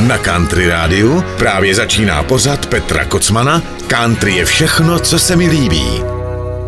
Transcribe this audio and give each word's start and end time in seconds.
Na 0.00 0.18
Country 0.18 0.68
Rádiu 0.68 1.22
právě 1.38 1.74
začíná 1.74 2.22
pořad 2.22 2.66
Petra 2.66 3.04
Kocmana 3.04 3.62
Country 3.86 4.32
je 4.32 4.44
všechno, 4.44 4.98
co 4.98 5.18
se 5.18 5.36
mi 5.36 5.48
líbí. 5.48 6.02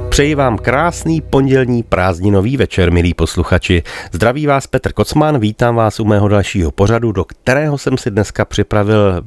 Přeji 0.08 0.34
vám 0.34 0.58
krásný 0.58 1.21
pondělní 1.21 1.82
prázdninový 1.82 2.56
večer, 2.56 2.92
milí 2.92 3.14
posluchači. 3.14 3.82
Zdraví 4.12 4.46
vás 4.46 4.66
Petr 4.66 4.92
Kocman, 4.92 5.38
vítám 5.38 5.74
vás 5.74 6.00
u 6.00 6.04
mého 6.04 6.28
dalšího 6.28 6.70
pořadu, 6.70 7.12
do 7.12 7.24
kterého 7.24 7.78
jsem 7.78 7.98
si 7.98 8.11
dneska 8.11 8.45
připravil, 8.45 9.23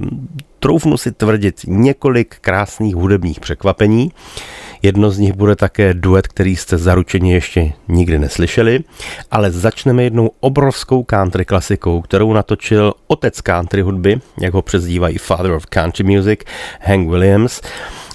troufnu 0.60 0.98
si 0.98 1.12
tvrdit, 1.12 1.62
několik 1.68 2.36
krásných 2.42 2.96
hudebních 2.96 3.40
překvapení. 3.40 4.12
Jedno 4.82 5.12
z 5.12 5.20
nich 5.20 5.34
bude 5.34 5.56
také 5.56 5.94
duet, 5.94 6.28
který 6.28 6.56
jste 6.56 6.78
zaručeně 6.78 7.34
ještě 7.34 7.74
nikdy 7.88 8.20
neslyšeli, 8.20 8.80
ale 9.32 9.52
začneme 9.52 10.04
jednou 10.04 10.32
obrovskou 10.40 11.04
country 11.04 11.46
klasikou, 11.46 12.02
kterou 12.02 12.34
natočil 12.34 12.94
otec 13.08 13.42
country 13.42 13.82
hudby, 13.82 14.20
jak 14.42 14.54
ho 14.54 14.62
přezdívají 14.62 15.18
Father 15.18 15.52
of 15.52 15.66
Country 15.66 16.04
Music, 16.04 16.40
Hank 16.82 17.10
Williams. 17.10 17.62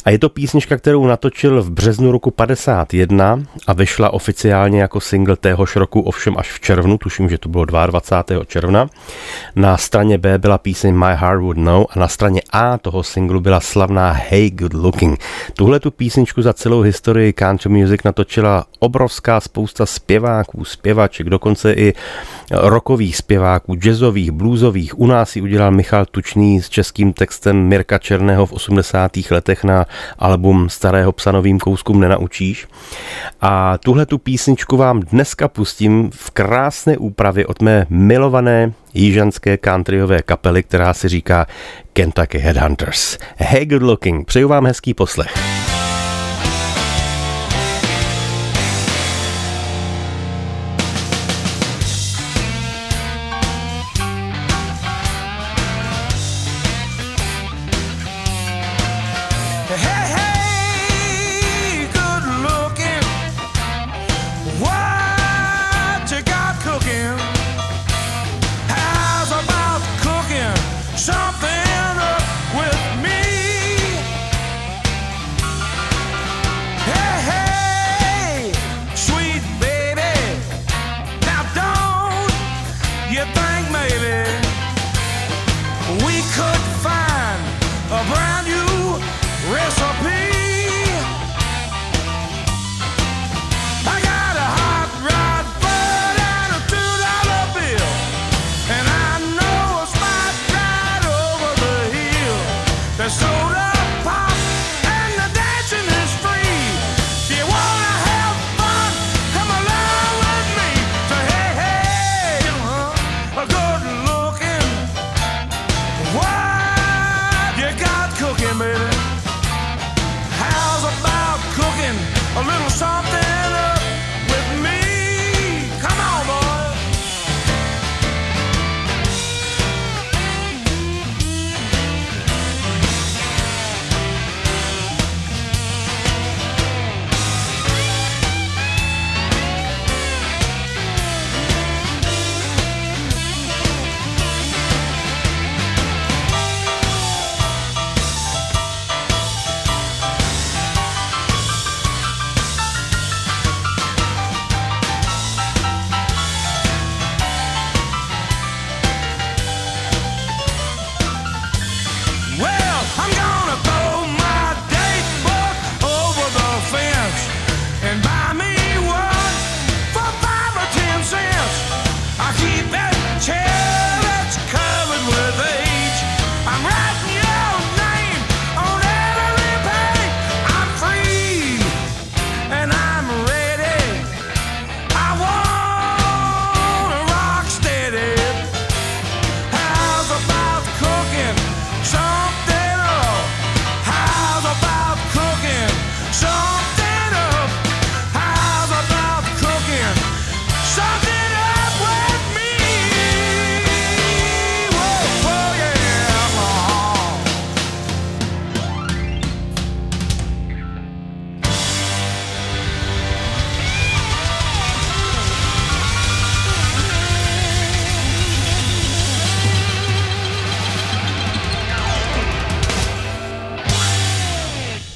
A 0.04 0.10
je 0.10 0.18
to 0.18 0.28
písnička, 0.28 0.76
kterou 0.76 1.06
natočil 1.06 1.62
v 1.62 1.70
březnu 1.70 2.12
roku 2.12 2.30
51 2.30 3.42
a 3.66 3.72
vyšla 3.72 4.10
oficiálně 4.10 4.80
jako 4.80 5.00
single 5.00 5.36
téhož 5.36 5.76
roku, 5.76 6.00
ovšem 6.00 6.34
až 6.38 6.52
v 6.52 6.60
červnu, 6.60 6.98
tuším, 6.98 7.28
že 7.28 7.38
to 7.38 7.48
bylo 7.48 7.64
22. 7.64 8.44
června. 8.44 8.88
Na 9.56 9.76
straně 9.76 10.18
B 10.18 10.38
byla 10.38 10.58
píseň 10.58 10.94
My 10.94 11.14
Heart 11.14 11.40
Would 11.40 11.56
Know 11.56 11.86
a 11.90 11.98
na 11.98 12.08
straně 12.08 12.40
A 12.50 12.78
toho 12.78 13.02
singlu 13.02 13.40
byla 13.40 13.60
slavná 13.60 14.12
Hey 14.12 14.50
Good 14.50 14.74
Looking. 14.74 15.20
Tuhle 15.56 15.80
tu 15.80 15.90
písničku 15.90 16.42
za 16.42 16.52
celou 16.52 16.80
historii 16.80 17.32
country 17.32 17.70
music 17.70 18.02
natočila 18.04 18.66
obrovská 18.78 19.40
spousta 19.40 19.86
zpěváků, 19.86 20.64
zpěvaček, 20.64 21.28
dokonce 21.30 21.72
i 21.72 21.94
rokových 22.50 23.16
zpěváků, 23.16 23.74
jazzových, 23.74 24.30
bluesových. 24.30 24.98
U 24.98 25.06
nás 25.06 25.36
ji 25.36 25.42
udělal 25.42 25.70
Michal 25.70 26.06
Tučný 26.06 26.62
s 26.62 26.68
českým 26.68 27.12
textem 27.12 27.56
Mirka 27.56 27.98
Černého 27.98 28.46
v 28.46 28.52
80. 28.52 29.12
letech 29.30 29.64
na 29.64 29.86
album 30.18 30.68
Starého 30.68 31.12
psa 31.12 31.32
novým 31.32 31.58
kouskům 31.58 32.00
nenaučíš. 32.00 32.66
A 33.40 33.78
tuhle 33.78 34.06
tu 34.06 34.18
písničku 34.18 34.76
vám 34.76 35.00
dneska 35.00 35.48
pustím 35.48 36.10
v 36.14 36.30
krásné 36.30 36.98
úpravě 36.98 37.46
od 37.46 37.62
mé 37.62 37.86
milované 37.88 38.72
jižanské 38.94 39.58
countryové 39.58 40.22
kapely, 40.22 40.62
která 40.62 40.94
si 40.94 41.08
říká 41.08 41.46
Kentucky 41.92 42.38
Headhunters. 42.38 43.18
Hey 43.36 43.66
good 43.66 43.82
looking, 43.82 44.26
přeju 44.26 44.48
vám 44.48 44.66
hezký 44.66 44.94
poslech. 44.94 45.63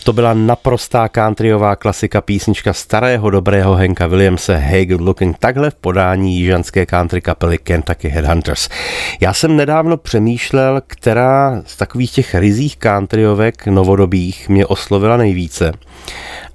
To 0.09 0.13
byla 0.13 0.35
naprostá 0.35 1.09
countryová 1.09 1.77
klasika 1.77 2.21
písnička 2.21 2.73
starého 2.73 3.31
dobrého 3.31 3.75
Henka 3.75 4.07
Williamse 4.07 4.57
Hey 4.57 4.87
Good 4.87 5.01
Looking, 5.01 5.39
takhle 5.39 5.71
v 5.71 5.75
podání 5.75 6.39
jižanské 6.39 6.87
country 6.87 7.21
kapely 7.21 7.59
Kentucky 7.59 8.09
Headhunters. 8.09 8.69
Já 9.21 9.33
jsem 9.35 9.57
nedávno 9.57 9.97
přemýšlel, 9.97 10.83
která 10.87 11.63
z 11.67 11.77
takových 11.77 12.13
těch 12.13 12.35
rizích 12.35 12.77
countryovek 12.77 13.67
novodobých 13.67 14.49
mě 14.49 14.67
oslovila 14.67 15.17
nejvíce. 15.17 15.73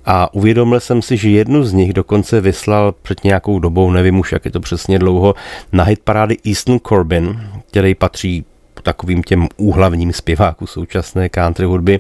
A 0.06 0.34
uvědomil 0.34 0.80
jsem 0.80 1.02
si, 1.02 1.18
že 1.18 1.30
jednu 1.30 1.64
z 1.64 1.74
nich 1.74 1.94
dokonce 1.94 2.42
vyslal 2.42 2.96
před 3.02 3.24
nějakou 3.24 3.60
dobou, 3.60 3.92
nevím 3.92 4.20
už, 4.20 4.32
jak 4.32 4.46
je 4.46 4.52
to 4.52 4.60
přesně 4.60 5.00
dlouho, 5.00 5.36
na 5.72 5.84
hit 5.84 6.00
parády 6.04 6.38
Easton 6.46 6.80
Corbin, 6.88 7.50
který 7.68 7.96
patří 7.96 8.46
takovým 8.84 9.24
těm 9.24 9.48
úhlavním 9.58 10.14
zpěváků 10.14 10.68
současné 10.68 11.30
country 11.30 11.66
hudby, 11.66 12.00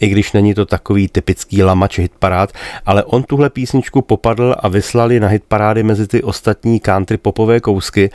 i 0.00 0.08
když 0.08 0.32
není 0.32 0.54
to 0.54 0.66
takový 0.66 1.08
typický 1.08 1.62
lamač 1.62 1.98
hitparád, 1.98 2.52
ale 2.86 3.04
on 3.04 3.22
tuhle 3.22 3.50
písničku 3.50 4.02
popadl 4.02 4.54
a 4.58 4.68
vyslali 4.68 5.20
na 5.20 5.28
hitparády 5.28 5.82
mezi 5.82 6.06
ty 6.06 6.22
ostatní 6.22 6.80
country 6.80 7.16
popové 7.16 7.60
kousky 7.60 8.10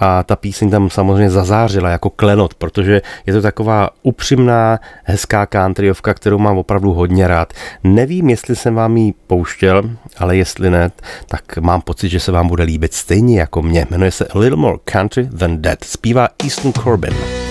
a 0.00 0.22
ta 0.22 0.36
píseň 0.36 0.70
tam 0.70 0.90
samozřejmě 0.90 1.30
zazářila 1.30 1.90
jako 1.90 2.10
klenot, 2.10 2.54
protože 2.54 3.02
je 3.26 3.32
to 3.32 3.42
taková 3.42 3.90
upřímná, 4.02 4.78
hezká 5.04 5.46
countryovka, 5.46 6.14
kterou 6.14 6.38
mám 6.38 6.58
opravdu 6.58 6.92
hodně 6.92 7.28
rád. 7.28 7.52
Nevím, 7.84 8.30
jestli 8.30 8.56
jsem 8.56 8.74
vám 8.74 8.96
ji 8.96 9.14
pouštěl, 9.26 9.90
ale 10.18 10.36
jestli 10.36 10.70
ne, 10.70 10.90
tak 11.26 11.58
mám 11.58 11.80
pocit, 11.80 12.08
že 12.08 12.20
se 12.20 12.32
vám 12.32 12.48
bude 12.48 12.64
líbit 12.64 12.94
stejně 12.94 13.40
jako 13.40 13.62
mě. 13.62 13.86
Jmenuje 13.90 14.10
se 14.10 14.26
A 14.26 14.38
Little 14.38 14.56
More 14.56 14.78
Country 14.84 15.26
Than 15.38 15.62
Dead. 15.62 15.84
Zpívá 15.84 16.28
Easton 16.44 16.72
Corbin. 16.72 17.47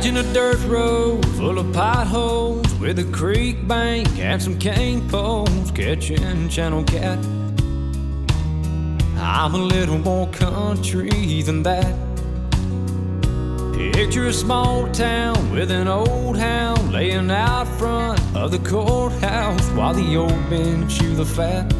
Imagine 0.00 0.26
a 0.30 0.32
dirt 0.32 0.66
road 0.66 1.26
full 1.36 1.58
of 1.58 1.74
potholes 1.74 2.74
with 2.76 2.98
a 3.00 3.04
creek 3.12 3.68
bank 3.68 4.08
and 4.18 4.42
some 4.42 4.58
cane 4.58 5.06
poles 5.10 5.70
catching 5.72 6.48
channel 6.48 6.82
cat. 6.84 7.18
I'm 9.18 9.54
a 9.54 9.58
little 9.58 9.98
more 9.98 10.26
country 10.28 11.42
than 11.42 11.62
that. 11.64 11.94
Picture 13.92 14.28
a 14.28 14.32
small 14.32 14.90
town 14.90 15.52
with 15.52 15.70
an 15.70 15.86
old 15.86 16.38
hound 16.38 16.90
laying 16.94 17.30
out 17.30 17.68
front 17.78 18.20
of 18.34 18.52
the 18.52 18.58
courthouse 18.60 19.68
while 19.72 19.92
the 19.92 20.16
old 20.16 20.48
men 20.48 20.88
chew 20.88 21.14
the 21.14 21.26
fat. 21.26 21.70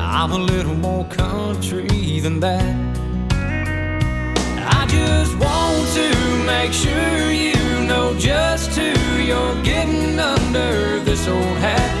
I'm 0.00 0.32
a 0.32 0.38
little 0.38 0.74
more 0.74 1.04
country 1.04 2.18
than 2.18 2.40
that. 2.40 3.05
Just 4.88 5.36
want 5.38 5.88
to 5.94 6.08
make 6.46 6.72
sure 6.72 7.32
you 7.32 7.86
know 7.86 8.14
just 8.18 8.70
who 8.70 8.92
you're 9.22 9.62
getting 9.62 10.18
under 10.18 11.00
this 11.00 11.26
old 11.28 11.58
hat. 11.58 11.92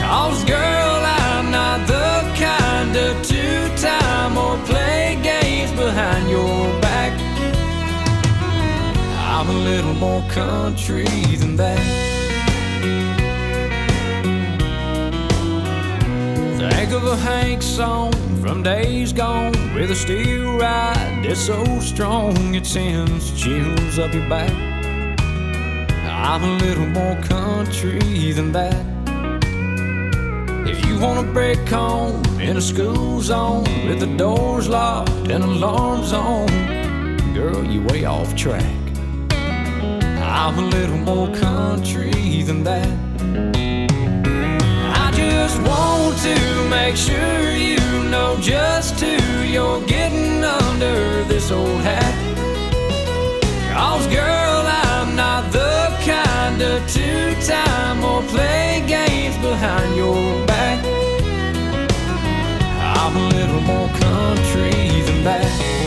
Cause 0.00 0.44
girl, 0.44 1.02
I'm 1.04 1.50
not 1.50 1.86
the 1.86 2.32
kind 2.36 2.96
of 2.96 3.22
two-time 3.26 4.38
or 4.38 4.56
play 4.64 5.18
games 5.22 5.72
behind 5.72 6.30
your 6.30 6.80
back. 6.80 7.12
I'm 9.18 9.48
a 9.48 9.58
little 9.70 9.94
more 9.94 10.22
country 10.30 11.04
than 11.36 11.56
that. 11.56 12.13
Think 16.84 17.02
of 17.02 17.06
a 17.06 17.16
Hank 17.16 17.62
song 17.62 18.12
from 18.42 18.62
days 18.62 19.10
gone 19.10 19.54
with 19.74 19.90
a 19.90 19.94
steel 19.94 20.58
ride 20.58 21.22
that's 21.24 21.40
so 21.40 21.64
strong 21.80 22.54
it 22.54 22.66
sends 22.66 23.32
chills 23.42 23.98
up 23.98 24.12
your 24.12 24.28
back. 24.28 24.52
I'm 26.06 26.44
a 26.44 26.56
little 26.58 26.84
more 26.88 27.16
country 27.22 28.32
than 28.32 28.52
that. 28.52 28.84
If 30.68 30.84
you 30.84 30.98
want 30.98 31.26
to 31.26 31.32
break 31.32 31.66
home 31.66 32.22
in 32.38 32.58
a 32.58 32.60
school 32.60 33.22
zone 33.22 33.64
with 33.86 34.00
the 34.00 34.14
doors 34.18 34.68
locked 34.68 35.30
and 35.30 35.42
alarms 35.42 36.12
on, 36.12 36.48
girl, 37.32 37.64
you're 37.64 37.82
way 37.84 38.04
off 38.04 38.36
track. 38.36 38.76
I'm 39.30 40.58
a 40.58 40.66
little 40.68 40.98
more 40.98 41.34
country 41.34 42.42
than 42.42 42.62
that 42.64 43.73
make 46.94 47.02
sure 47.02 47.50
you 47.56 48.08
know 48.08 48.36
just 48.40 49.00
who 49.00 49.42
you're 49.42 49.84
getting 49.84 50.44
under 50.44 51.24
this 51.24 51.50
old 51.50 51.80
hat. 51.80 52.14
Cause 53.72 54.06
girl, 54.06 54.62
I'm 54.64 55.16
not 55.16 55.50
the 55.50 55.88
kind 56.06 56.62
of 56.62 56.88
two-time 56.88 58.04
or 58.04 58.22
play 58.28 58.84
games 58.86 59.36
behind 59.38 59.96
your 59.96 60.46
back. 60.46 60.84
I'm 62.78 63.16
a 63.16 63.28
little 63.38 63.62
more 63.62 63.88
country 63.88 65.02
than 65.02 65.24
that. 65.24 65.83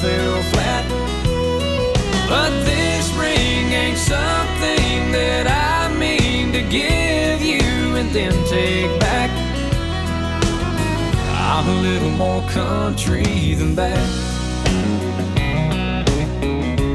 Fell 0.00 0.42
flat. 0.52 0.84
But 2.28 2.50
this 2.64 3.10
ring 3.14 3.72
ain't 3.72 3.98
something 3.98 5.12
that 5.12 5.46
I 5.48 5.92
mean 5.94 6.52
to 6.52 6.62
give 6.62 7.42
you 7.42 7.96
and 7.96 8.10
then 8.10 8.32
take 8.46 9.00
back. 9.00 9.30
I'm 11.50 11.68
a 11.68 11.80
little 11.82 12.10
more 12.10 12.42
country 12.50 13.54
than 13.54 13.74
that. 13.74 14.08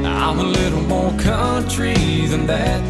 I'm 0.06 0.38
a 0.38 0.48
little 0.58 0.82
more 0.82 1.12
country 1.18 2.26
than 2.26 2.46
that. 2.46 2.82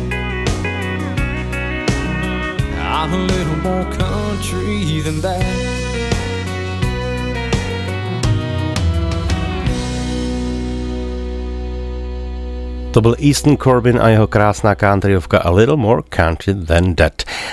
I'm 2.79 3.13
a 3.13 3.19
little 3.19 3.57
more 3.57 3.85
country 3.93 5.01
than 5.01 5.21
that. 5.23 5.74
To 12.95 13.01
byl 13.01 13.17
Easton 13.29 13.57
Corbin 13.57 13.99
a 14.03 14.09
jeho 14.09 14.27
krásná 14.27 14.75
countryovka 14.75 15.39
A 15.39 15.51
Little 15.51 15.77
More 15.77 16.03
Country 16.09 16.55
Than 16.55 16.95
That. 16.95 17.13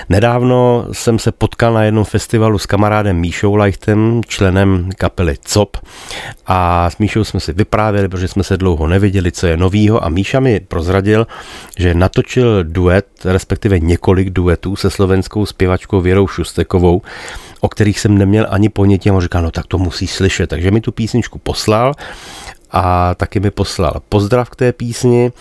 Nedávno 0.09 0.85
jsem 0.91 1.19
se 1.19 1.31
potkal 1.31 1.73
na 1.73 1.83
jednom 1.83 2.05
festivalu 2.05 2.57
s 2.57 2.65
kamarádem 2.65 3.17
Míšou 3.17 3.55
Leichtem, 3.55 4.21
členem 4.27 4.89
kapely 4.97 5.35
COP. 5.43 5.77
A 6.47 6.89
s 6.89 6.97
Míšou 6.97 7.23
jsme 7.23 7.39
si 7.39 7.53
vyprávěli, 7.53 8.09
protože 8.09 8.27
jsme 8.27 8.43
se 8.43 8.57
dlouho 8.57 8.88
neviděli, 8.88 9.31
co 9.31 9.47
je 9.47 9.57
novýho. 9.57 10.05
A 10.05 10.09
Míša 10.09 10.39
mi 10.39 10.59
prozradil, 10.59 11.27
že 11.77 11.93
natočil 11.93 12.63
duet, 12.63 13.07
respektive 13.25 13.79
několik 13.79 14.29
duetů 14.29 14.75
se 14.75 14.89
slovenskou 14.89 15.45
zpěvačkou 15.45 16.01
Věrou 16.01 16.27
Šustekovou, 16.27 17.01
o 17.61 17.69
kterých 17.69 17.99
jsem 17.99 18.17
neměl 18.17 18.47
ani 18.49 18.69
ponětí. 18.69 19.09
A 19.09 19.19
říkal, 19.19 19.41
no 19.41 19.51
tak 19.51 19.67
to 19.67 19.77
musí 19.77 20.07
slyšet, 20.07 20.47
takže 20.47 20.71
mi 20.71 20.81
tu 20.81 20.91
písničku 20.91 21.39
poslal 21.39 21.93
a 22.71 23.15
taky 23.15 23.39
mi 23.39 23.51
poslal 23.51 24.01
pozdrav 24.09 24.50
k 24.50 24.56
té 24.56 24.73
písni 24.73 25.31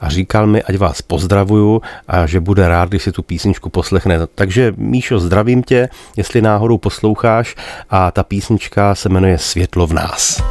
a 0.00 0.08
říkal 0.08 0.46
mi, 0.46 0.62
ať 0.62 0.76
vás 0.76 1.02
pozdravuju 1.02 1.82
a 2.08 2.26
že 2.26 2.40
bude 2.40 2.68
rád, 2.68 2.88
když 2.88 3.02
si 3.02 3.12
tu 3.12 3.22
písničku 3.22 3.70
poslechne. 3.70 4.26
Takže 4.34 4.72
Míšo, 4.76 5.20
zdravím 5.20 5.62
tě, 5.62 5.88
jestli 6.16 6.42
náhodou 6.42 6.78
posloucháš 6.78 7.56
a 7.90 8.10
ta 8.10 8.22
písnička 8.22 8.94
se 8.94 9.08
jmenuje 9.08 9.38
Světlo 9.38 9.86
v 9.86 9.92
nás. 9.92 10.42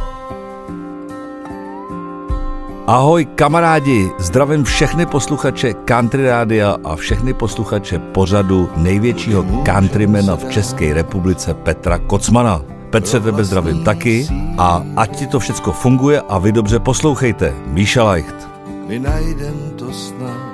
Ahoj 2.86 3.24
kamarádi, 3.24 4.10
zdravím 4.18 4.64
všechny 4.64 5.06
posluchače 5.06 5.74
Country 5.74 6.26
Rádia 6.26 6.76
a 6.84 6.96
všechny 6.96 7.34
posluchače 7.34 7.98
pořadu 7.98 8.70
největšího 8.76 9.46
countrymana 9.66 10.36
v 10.36 10.50
České 10.50 10.94
republice 10.94 11.54
Petra 11.54 11.98
Kocmana. 11.98 12.79
Petře, 12.90 13.20
tebe 13.20 13.44
zdravím 13.44 13.84
taky 13.84 14.26
a 14.58 14.82
ať 14.96 15.16
ti 15.16 15.26
to 15.26 15.38
všecko 15.38 15.72
funguje 15.72 16.20
a 16.20 16.38
vy 16.38 16.52
dobře 16.52 16.78
poslouchejte. 16.78 17.54
Míša 17.66 18.04
Leicht. 18.04 18.48
My 18.86 18.98
najdem 18.98 19.70
to 19.78 19.92
snad 19.92 20.50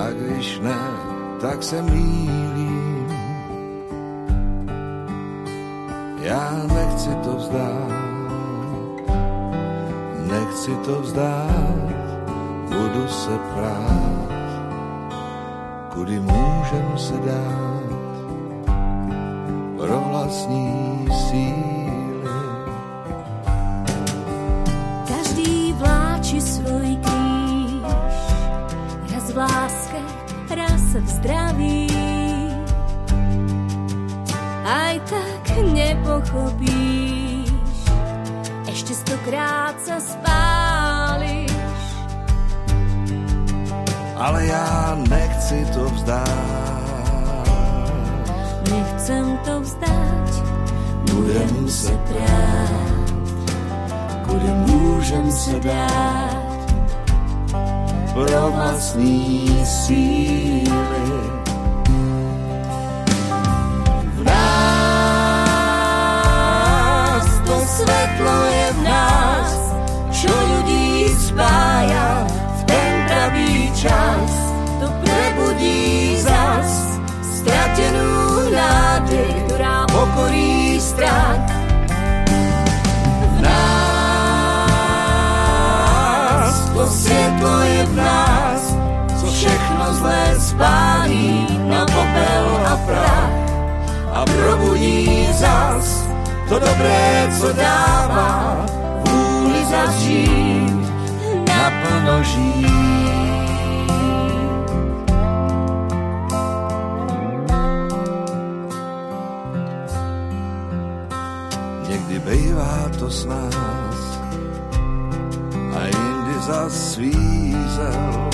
a 0.00 0.10
když 0.10 0.60
ne, 0.60 0.78
tak 1.40 1.62
se 1.62 1.82
mýlím. 1.82 3.06
Já 6.22 6.62
nechci 6.74 7.10
to 7.24 7.36
vzdát, 7.36 7.90
nechci 10.26 10.70
to 10.84 11.00
vzdát, 11.00 11.90
budu 12.68 13.08
se 13.08 13.38
prát, 13.54 14.28
kudy 15.94 16.20
můžem 16.20 16.92
se 16.96 17.14
dát 17.14 17.79
pro 19.80 20.00
vlastní 20.00 21.08
síly. 21.28 22.20
Každý 25.08 25.72
vláči 25.72 26.40
svůj 26.40 26.96
kríž, 26.96 27.82
raz 29.12 29.32
v 29.32 29.36
láske, 29.36 30.00
raz 30.56 30.80
v 30.80 31.08
zdraví. 31.08 31.86
Aj 34.64 35.00
tak 35.00 35.56
nepochopíš, 35.72 37.50
ešte 38.68 38.92
stokrát 38.94 39.74
sa 39.80 39.98
spáliš. 39.98 41.50
Ale 44.20 44.46
já 44.46 44.98
nechci 45.08 45.66
to 45.74 45.88
vzdát 45.90 46.89
nechcem 49.00 49.38
to 49.44 49.60
vzdať, 49.60 50.30
budem 51.12 51.68
se 51.68 51.92
prát, 51.92 53.12
bude 54.26 54.54
můžem 54.54 55.32
se 55.32 55.60
dát 55.60 56.70
pro 58.14 58.50
vlastní 58.50 59.64
síly. 59.64 61.39
A 94.20 94.24
probudí 94.24 95.28
zas 95.32 96.04
to 96.48 96.58
dobré, 96.58 97.28
co 97.40 97.52
dává 97.52 98.66
vůli 99.08 99.64
zažít, 99.64 100.84
naplno 101.48 102.22
žít. 102.22 102.66
Někdy 111.88 112.18
bejvá 112.18 112.90
to 112.98 113.10
s 113.10 113.24
nás 113.24 114.00
a 115.76 115.80
jindy 115.86 116.36
za 116.40 116.68
svízel. 116.68 118.30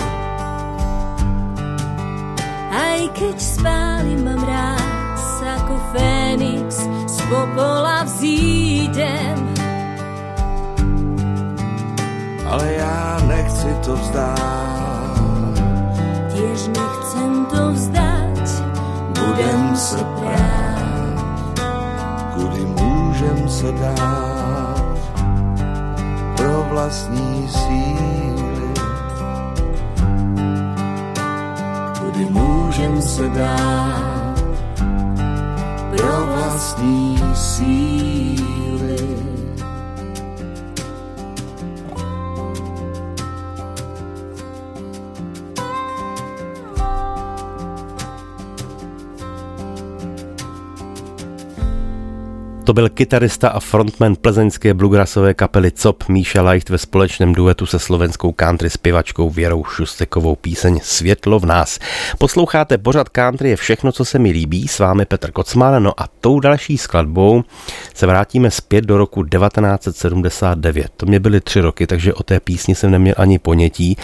Aj 2.75 3.09
keď 3.15 3.41
spálim 3.41 4.25
mám 4.25 4.45
rád, 4.45 4.96
Fénix 5.97 6.89
z 7.07 7.21
popola 7.21 8.05
vzídem. 8.05 9.55
Ale 12.47 12.73
já 12.73 13.21
nechci 13.27 13.67
to 13.85 13.97
vzdát, 13.97 14.37
Tiež 16.35 16.67
nechcem 16.67 17.47
to 17.51 17.73
vzdať, 17.73 18.49
budem 19.09 19.77
se 19.77 20.05
prát. 20.21 21.61
kudy 22.35 22.65
můžem 22.65 23.49
se 23.49 23.73
dát 23.73 24.99
pro 26.37 26.67
vlastní 26.71 27.49
síly. 27.49 28.75
Kudy 32.01 32.25
můžem 32.31 33.03
se 33.03 33.29
dát 33.29 34.16
pro 35.97 36.27
vlastní 36.27 37.23
síly. 37.35 38.66
To 52.67 52.73
byl 52.73 52.89
kytarista 52.89 53.49
a 53.49 53.61
frontman 53.61 54.17
plzeňské 54.17 54.75
bluegrassové 54.75 55.35
kapely 55.35 55.71
COP 55.71 56.09
Míša 56.09 56.43
Leicht 56.43 56.69
ve 56.69 56.79
společném 56.79 57.33
duetu 57.33 57.67
se 57.67 57.79
slovenskou 57.79 58.33
country 58.33 58.71
zpěvačkou 58.71 59.31
Věrou 59.31 59.65
Šustekovou 59.65 60.37
píseň 60.37 60.81
Světlo 60.83 61.39
v 61.39 61.47
nás. 61.47 61.79
Posloucháte 62.19 62.79
pořad 62.79 63.09
country 63.09 63.51
je 63.51 63.57
všechno, 63.57 63.93
co 63.93 64.05
se 64.05 64.19
mi 64.19 64.31
líbí, 64.31 64.69
s 64.69 64.79
vámi 64.79 65.05
Petr 65.05 65.31
Kocman, 65.31 65.83
no 65.83 66.01
a 66.01 66.09
tou 66.21 66.41
další 66.41 66.79
skladbou 66.79 67.45
se 67.95 68.07
vrátíme 68.07 68.51
zpět 68.51 68.85
do 68.85 68.97
roku 68.97 69.25
1979. 69.25 70.89
To 70.97 71.07
mě 71.07 71.21
byly 71.21 71.41
tři 71.41 71.61
roky, 71.61 71.87
takže 71.87 72.15
o 72.15 72.23
té 72.23 72.41
písni 72.41 72.75
jsem 72.75 72.91
neměl 72.91 73.15
ani 73.19 73.39
ponětí 73.39 73.97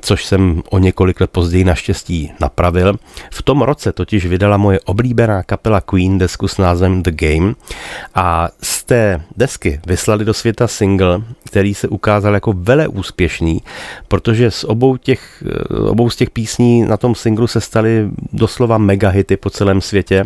což 0.00 0.24
jsem 0.24 0.62
o 0.70 0.78
několik 0.78 1.20
let 1.20 1.30
později 1.30 1.64
naštěstí 1.64 2.32
napravil. 2.40 2.94
V 3.30 3.42
tom 3.42 3.62
roce 3.62 3.92
totiž 3.92 4.26
vydala 4.26 4.56
moje 4.56 4.80
oblíbená 4.80 5.42
kapela 5.42 5.80
Queen 5.80 6.18
desku 6.18 6.48
s 6.48 6.58
názvem 6.58 7.02
The 7.02 7.10
Game 7.10 7.54
a 8.14 8.48
z 8.62 8.84
té 8.84 9.20
desky 9.36 9.80
vyslali 9.86 10.24
do 10.24 10.34
světa 10.34 10.68
single, 10.68 11.22
který 11.44 11.74
se 11.74 11.88
ukázal 11.88 12.34
jako 12.34 12.52
vele 12.52 12.88
úspěšný, 12.88 13.62
protože 14.08 14.50
z 14.50 14.64
obou, 14.64 14.96
těch, 14.96 15.44
obou 15.88 16.10
z 16.10 16.16
těch 16.16 16.30
písní 16.30 16.82
na 16.82 16.96
tom 16.96 17.14
singlu 17.14 17.46
se 17.46 17.60
staly 17.60 18.10
doslova 18.32 18.78
megahity 18.78 19.36
po 19.36 19.50
celém 19.50 19.80
světě. 19.80 20.24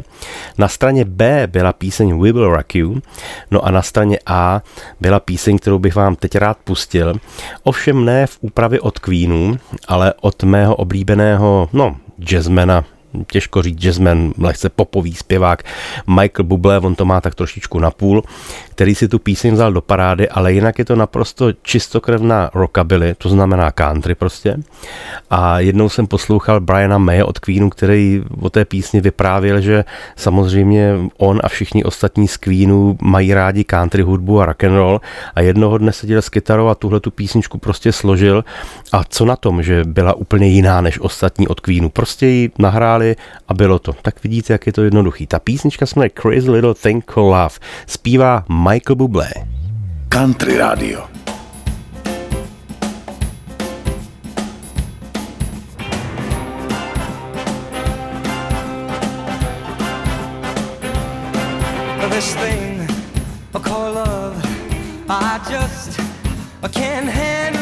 Na 0.58 0.68
straně 0.68 1.04
B 1.04 1.46
byla 1.46 1.72
píseň 1.72 2.20
We 2.20 2.32
Will 2.32 2.54
Rock 2.56 2.74
You, 2.74 3.02
no 3.50 3.64
a 3.64 3.70
na 3.70 3.82
straně 3.82 4.18
A 4.26 4.62
byla 5.00 5.20
píseň, 5.20 5.58
kterou 5.58 5.78
bych 5.78 5.94
vám 5.94 6.16
teď 6.16 6.34
rád 6.34 6.58
pustil. 6.64 7.14
Ovšem 7.62 8.04
ne 8.04 8.26
v 8.26 8.38
úpravě 8.40 8.80
od 8.80 8.98
Queenů, 8.98 9.58
ale 9.88 10.14
od 10.20 10.42
mého 10.42 10.74
oblíbeného, 10.76 11.68
no, 11.72 11.96
jazzmana, 12.18 12.84
těžko 13.26 13.62
říct 13.62 13.78
jazzman, 13.78 14.32
lehce 14.38 14.68
popový 14.68 15.14
zpěvák 15.14 15.62
Michael 16.06 16.44
Bublé, 16.44 16.78
on 16.78 16.94
to 16.94 17.04
má 17.04 17.20
tak 17.20 17.34
trošičku 17.34 17.78
napůl, 17.78 18.22
který 18.70 18.94
si 18.94 19.08
tu 19.08 19.18
píseň 19.18 19.54
vzal 19.54 19.72
do 19.72 19.80
parády, 19.80 20.28
ale 20.28 20.52
jinak 20.52 20.78
je 20.78 20.84
to 20.84 20.96
naprosto 20.96 21.52
čistokrevná 21.52 22.50
rockabilly, 22.54 23.14
to 23.18 23.28
znamená 23.28 23.70
country 23.70 24.14
prostě. 24.14 24.56
A 25.30 25.60
jednou 25.60 25.88
jsem 25.88 26.06
poslouchal 26.06 26.60
Briana 26.60 26.98
May 26.98 27.22
od 27.22 27.38
Queenu, 27.38 27.70
který 27.70 28.22
o 28.40 28.50
té 28.50 28.64
písni 28.64 29.00
vyprávěl, 29.00 29.60
že 29.60 29.84
samozřejmě 30.16 30.94
on 31.18 31.40
a 31.44 31.48
všichni 31.48 31.84
ostatní 31.84 32.28
z 32.28 32.36
Queenu 32.36 32.98
mají 33.02 33.34
rádi 33.34 33.64
country 33.64 34.02
hudbu 34.02 34.40
a 34.40 34.46
rock 34.46 34.64
and 34.64 34.76
roll 34.76 35.00
a 35.34 35.40
jednoho 35.40 35.78
dne 35.78 35.92
seděl 35.92 36.22
s 36.22 36.28
kytarou 36.28 36.66
a 36.66 36.74
tuhle 36.74 37.00
tu 37.00 37.10
písničku 37.10 37.58
prostě 37.58 37.92
složil 37.92 38.44
a 38.92 39.04
co 39.04 39.24
na 39.24 39.36
tom, 39.36 39.62
že 39.62 39.84
byla 39.84 40.14
úplně 40.14 40.46
jiná 40.46 40.80
než 40.80 41.00
ostatní 41.00 41.48
od 41.48 41.60
Queenu. 41.60 41.88
Prostě 41.88 42.26
ji 42.26 42.50
nahráli 42.58 43.01
a 43.48 43.54
bylo 43.54 43.78
to. 43.78 43.92
Tak 44.02 44.22
vidíte, 44.24 44.52
jak 44.52 44.66
je 44.66 44.72
to 44.72 44.82
jednoduchý. 44.82 45.26
Ta 45.26 45.38
písnička 45.38 45.86
se 45.86 45.94
jmenuje 45.96 46.10
Crazy 46.10 46.50
Little 46.50 46.74
Thing 46.74 47.04
Called 47.04 47.42
Love. 47.42 47.54
Zpívá 47.86 48.44
Michael 48.48 48.96
Bublé. 48.96 49.30
Country 50.08 50.58
Radio. 50.58 51.12
this 62.22 62.34
thing 62.34 62.86
I 63.54 63.58
call 63.58 63.92
love. 63.92 64.36
I 65.08 65.40
just 65.50 65.98
I 66.62 66.68
can't 66.68 67.08
handle 67.08 67.61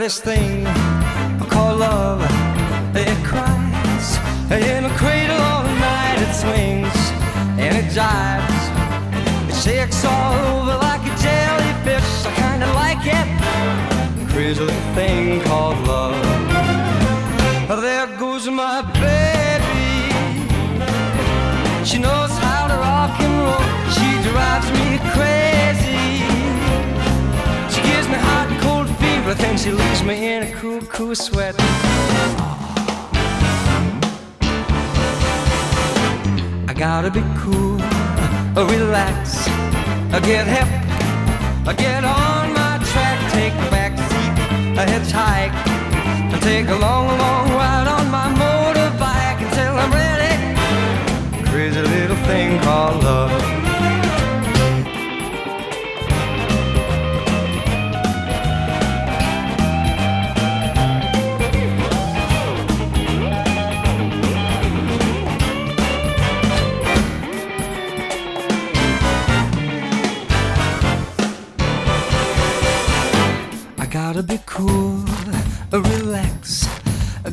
This 0.00 0.18
thing 0.18 0.64
called 1.50 1.80
love. 1.80 2.22
It 2.96 3.18
cries 3.22 4.16
in 4.50 4.86
a 4.86 4.90
cradle 4.96 5.36
all 5.36 5.62
night. 5.62 6.16
It 6.26 6.32
swings 6.32 6.96
and 7.60 7.76
it 7.76 7.84
jives. 7.92 8.62
It 9.50 9.56
shakes 9.62 10.02
all 10.06 10.32
over 10.54 10.78
like 10.78 11.02
a 11.02 11.14
jellyfish. 11.20 12.10
I 12.24 12.32
kinda 12.42 12.68
like 12.82 13.04
it. 13.18 13.28
Crazy 14.32 14.66
thing 14.94 15.42
called 15.42 15.76
love. 15.86 16.16
There 17.68 18.06
goes 18.18 18.48
my 18.48 18.80
baby. 19.04 20.14
She 21.84 21.98
knows 21.98 22.32
how 22.38 22.68
to 22.68 22.76
rock 22.88 23.20
and 23.20 23.36
roll. 23.44 23.66
She 23.96 24.08
drives 24.30 24.70
me 24.78 24.98
crazy. 25.12 25.39
Then 29.42 29.56
she 29.56 29.70
leaves 29.70 30.02
me 30.02 30.32
in 30.32 30.42
a 30.42 30.52
cool, 30.52 30.80
cool 30.82 31.14
sweat. 31.14 31.54
I 36.68 36.74
gotta 36.74 37.10
be 37.10 37.22
cool, 37.38 37.76
relax, 38.74 39.46
get 40.26 40.46
hip, 40.46 40.68
get 41.76 42.04
on 42.04 42.52
my 42.52 42.78
track, 42.90 43.18
take 43.32 43.54
a 43.54 43.70
back 43.70 43.92
seat, 44.10 44.34
hitchhike, 44.92 45.54
and 46.32 46.42
take 46.42 46.68
a 46.68 46.76
long, 46.76 47.06
long 47.06 47.48
ride 47.50 47.88
on 47.88 48.10
my 48.10 48.28
motorbike 48.42 49.40
until 49.46 49.74
I'm 49.82 49.92
ready. 49.92 50.34
Crazy 51.50 51.82
little 51.82 52.16
thing 52.26 52.60
called 52.60 53.02
love. 53.04 53.69
gotta 73.90 74.22
be 74.22 74.38
cool, 74.46 75.04
relax, 75.72 76.68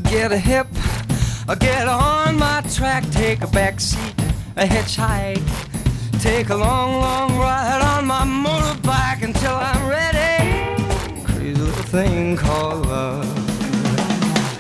get 0.10 0.32
a 0.32 0.38
hip, 0.38 0.66
get 1.60 1.88
on 1.88 2.36
my 2.36 2.62
track, 2.74 3.08
take 3.12 3.42
a 3.42 3.48
back 3.48 3.80
seat, 3.80 4.16
a 4.56 4.64
hitchhike, 4.64 5.40
take 6.20 6.50
a 6.50 6.56
long, 6.56 7.00
long 7.00 7.38
ride 7.38 7.82
on 7.96 8.08
my 8.08 8.24
motorbike 8.24 9.22
until 9.22 9.54
I'm 9.54 9.88
ready. 9.88 11.24
Crazy 11.26 11.54
little 11.54 11.84
thing 11.84 12.36
called 12.36 12.88
love. 12.88 13.36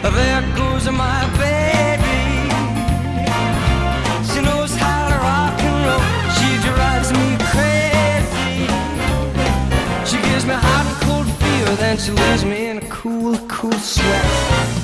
There 0.03 0.41
goes 0.55 0.87
my 0.91 1.25
baby. 1.39 2.51
She 4.31 4.41
knows 4.41 4.75
how 4.75 5.09
to 5.09 5.17
rock 5.17 5.59
and 5.59 5.85
roll. 5.87 6.01
She 6.37 6.49
drives 6.67 7.11
me 7.11 7.37
crazy. 7.49 8.67
She 10.05 10.21
gives 10.29 10.45
me 10.45 10.53
high 10.53 10.76
then 11.75 11.97
she 11.97 12.11
leaves 12.11 12.45
me 12.45 12.67
in 12.67 12.77
a 12.77 12.87
cool, 12.87 13.37
cool 13.47 13.73
sweat. 13.73 14.76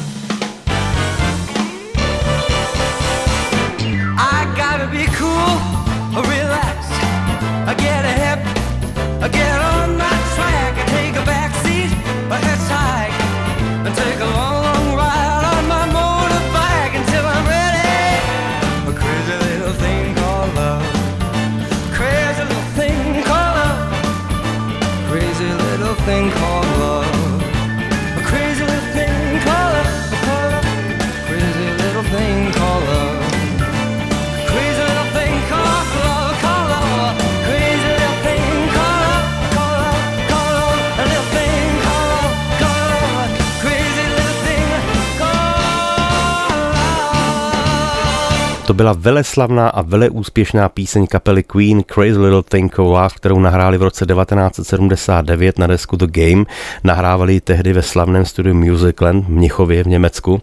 To 48.73 48.77
byla 48.77 48.93
veleslavná 48.93 49.69
a 49.69 49.81
veleúspěšná 49.81 50.69
píseň 50.69 51.07
kapely 51.07 51.43
Queen 51.43 51.83
Crazy 51.83 52.19
Little 52.19 52.43
Thing 52.43 52.75
Called 52.75 52.91
Love, 52.91 53.09
kterou 53.15 53.39
nahráli 53.39 53.77
v 53.77 53.83
roce 53.83 54.05
1979 54.05 55.59
na 55.59 55.67
desku 55.67 55.95
The 55.95 56.07
Game. 56.07 56.45
Nahrávali 56.83 57.33
ji 57.33 57.41
tehdy 57.41 57.73
ve 57.73 57.81
slavném 57.81 58.25
studiu 58.25 58.55
Musicland 58.55 59.25
v 59.25 59.29
Mnichově 59.29 59.83
v 59.83 59.87
Německu 59.87 60.41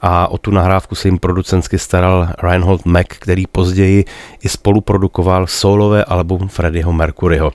a 0.00 0.28
o 0.28 0.38
tu 0.38 0.50
nahrávku 0.50 0.94
se 0.94 1.08
jim 1.08 1.18
producentsky 1.18 1.78
staral 1.78 2.28
Reinhold 2.42 2.86
Mack, 2.86 3.08
který 3.08 3.46
později 3.46 4.04
i 4.42 4.48
spoluprodukoval 4.48 5.46
solové 5.46 6.04
album 6.04 6.48
Freddieho 6.48 6.92
Mercuryho. 6.92 7.52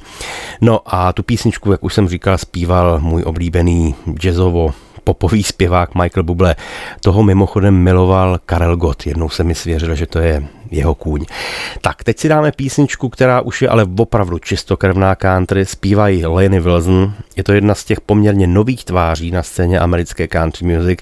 No 0.62 0.80
a 0.86 1.14
tu 1.14 1.24
písničku, 1.24 1.72
jak 1.72 1.84
už 1.84 1.94
jsem 1.94 2.08
říkal, 2.08 2.38
zpíval 2.38 3.00
můj 3.00 3.24
oblíbený 3.24 3.96
jazzovo 4.24 4.74
popový 5.08 5.44
zpěvák 5.44 5.96
Michael 5.96 6.24
Bublé. 6.24 6.56
Toho 7.00 7.24
mimochodem 7.24 7.76
miloval 7.76 8.40
Karel 8.46 8.78
Gott. 8.78 9.06
Jednou 9.06 9.30
se 9.30 9.44
mi 9.44 9.56
svěřil, 9.56 9.96
že 9.96 10.06
to 10.06 10.20
je 10.20 10.44
jeho 10.72 10.96
kůň. 10.96 11.26
Tak, 11.82 12.04
teď 12.04 12.20
si 12.20 12.30
dáme 12.30 12.52
písničku, 12.52 13.10
která 13.10 13.42
už 13.42 13.62
je 13.62 13.70
ale 13.70 13.86
opravdu 13.98 14.40
čistokrvná 14.40 15.16
country. 15.16 15.66
Zpívají 15.66 16.26
Lenny 16.26 16.60
Wilson. 16.60 17.14
Je 17.36 17.44
to 17.44 17.54
jedna 17.54 17.76
z 17.76 17.84
těch 17.84 18.02
poměrně 18.02 18.48
nových 18.48 18.86
tváří 18.86 19.32
na 19.32 19.44
scéně 19.44 19.80
americké 19.80 20.28
country 20.28 20.78
music, 20.78 21.00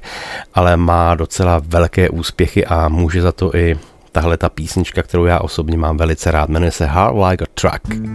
ale 0.54 0.78
má 0.78 1.16
docela 1.16 1.62
velké 1.68 2.10
úspěchy 2.10 2.66
a 2.66 2.90
může 2.90 3.22
za 3.22 3.32
to 3.32 3.56
i 3.56 3.80
tahle 4.12 4.38
ta 4.38 4.50
písnička, 4.50 5.04
kterou 5.04 5.26
já 5.26 5.40
osobně 5.40 5.78
mám 5.78 5.98
velice 5.98 6.32
rád. 6.32 6.50
Jmenuje 6.50 6.72
se 6.72 6.86
Hard 6.86 7.16
Like 7.16 7.44
a 7.44 7.48
Truck. 7.54 8.06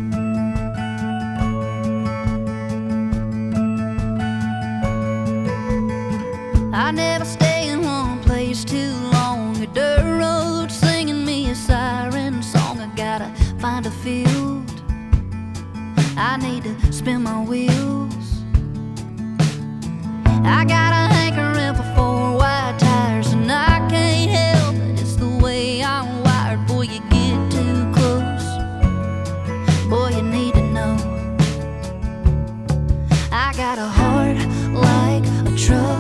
Got 33.61 33.79
a 33.79 33.87
heart 33.87 34.39
like 34.73 35.25
a 35.47 35.57
truck. 35.57 36.00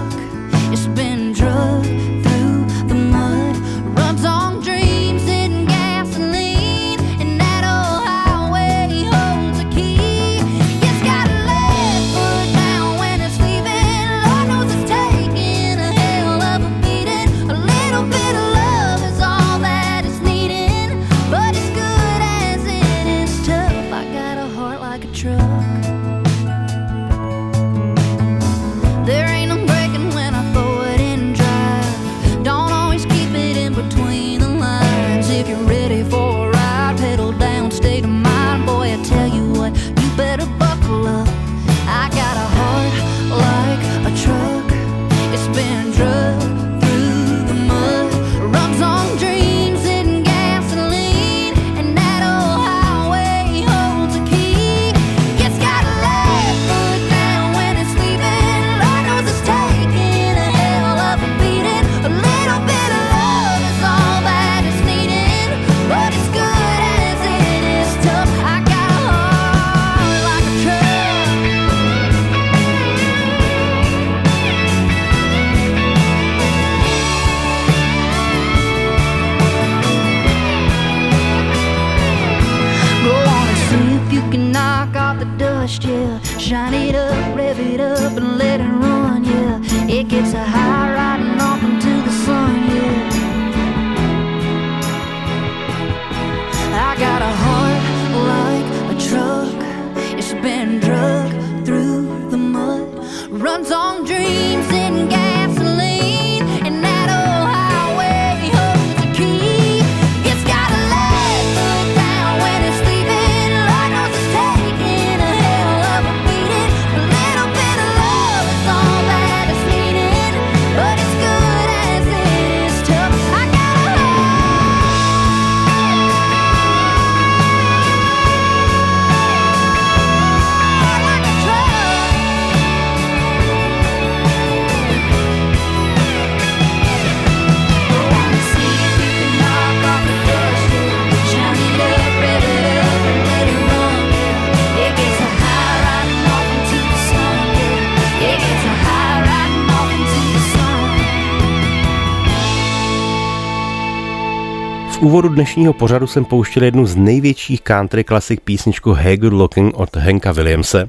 Úvodu 155.00 155.28
dnešního 155.28 155.72
pořadu 155.72 156.06
jsem 156.06 156.24
pouštěl 156.24 156.62
jednu 156.62 156.86
z 156.86 156.96
největších 156.96 157.60
country 157.60 158.04
klasik 158.04 158.40
písničku 158.40 158.92
Hey 158.92 159.16
Good 159.16 159.32
Looking 159.32 159.74
od 159.76 159.96
Hanka 159.96 160.32
Williamse. 160.32 160.88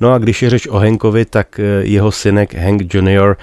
No 0.00 0.12
a 0.12 0.18
když 0.18 0.42
je 0.42 0.50
řeč 0.50 0.66
o 0.66 0.78
Hankovi, 0.78 1.24
tak 1.24 1.60
eh, 1.60 1.62
jeho 1.82 2.12
synek 2.12 2.54
Hank 2.54 2.94
Jr. 2.94 3.36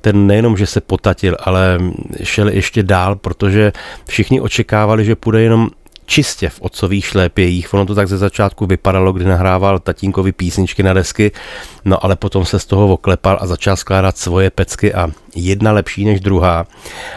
ten 0.00 0.26
nejenom, 0.26 0.56
že 0.56 0.66
se 0.66 0.80
potatil, 0.80 1.36
ale 1.40 1.78
šel 2.22 2.48
ještě 2.48 2.82
dál, 2.82 3.16
protože 3.16 3.72
všichni 4.08 4.40
očekávali, 4.40 5.04
že 5.04 5.16
půjde 5.16 5.42
jenom 5.42 5.68
čistě 6.10 6.48
v 6.48 6.60
otcových 6.60 7.06
šlépějích. 7.06 7.74
Ono 7.74 7.86
to 7.86 7.94
tak 7.94 8.08
ze 8.08 8.18
začátku 8.18 8.66
vypadalo, 8.66 9.12
kdy 9.12 9.24
nahrával 9.24 9.78
tatínkovi 9.78 10.32
písničky 10.32 10.82
na 10.82 10.92
desky, 10.92 11.30
no 11.84 12.04
ale 12.04 12.16
potom 12.16 12.44
se 12.44 12.58
z 12.58 12.64
toho 12.64 12.88
oklepal 12.88 13.38
a 13.40 13.46
začal 13.46 13.76
skládat 13.76 14.18
svoje 14.18 14.50
pecky 14.50 14.94
a 14.94 15.10
jedna 15.36 15.72
lepší 15.72 16.04
než 16.04 16.20
druhá. 16.20 16.66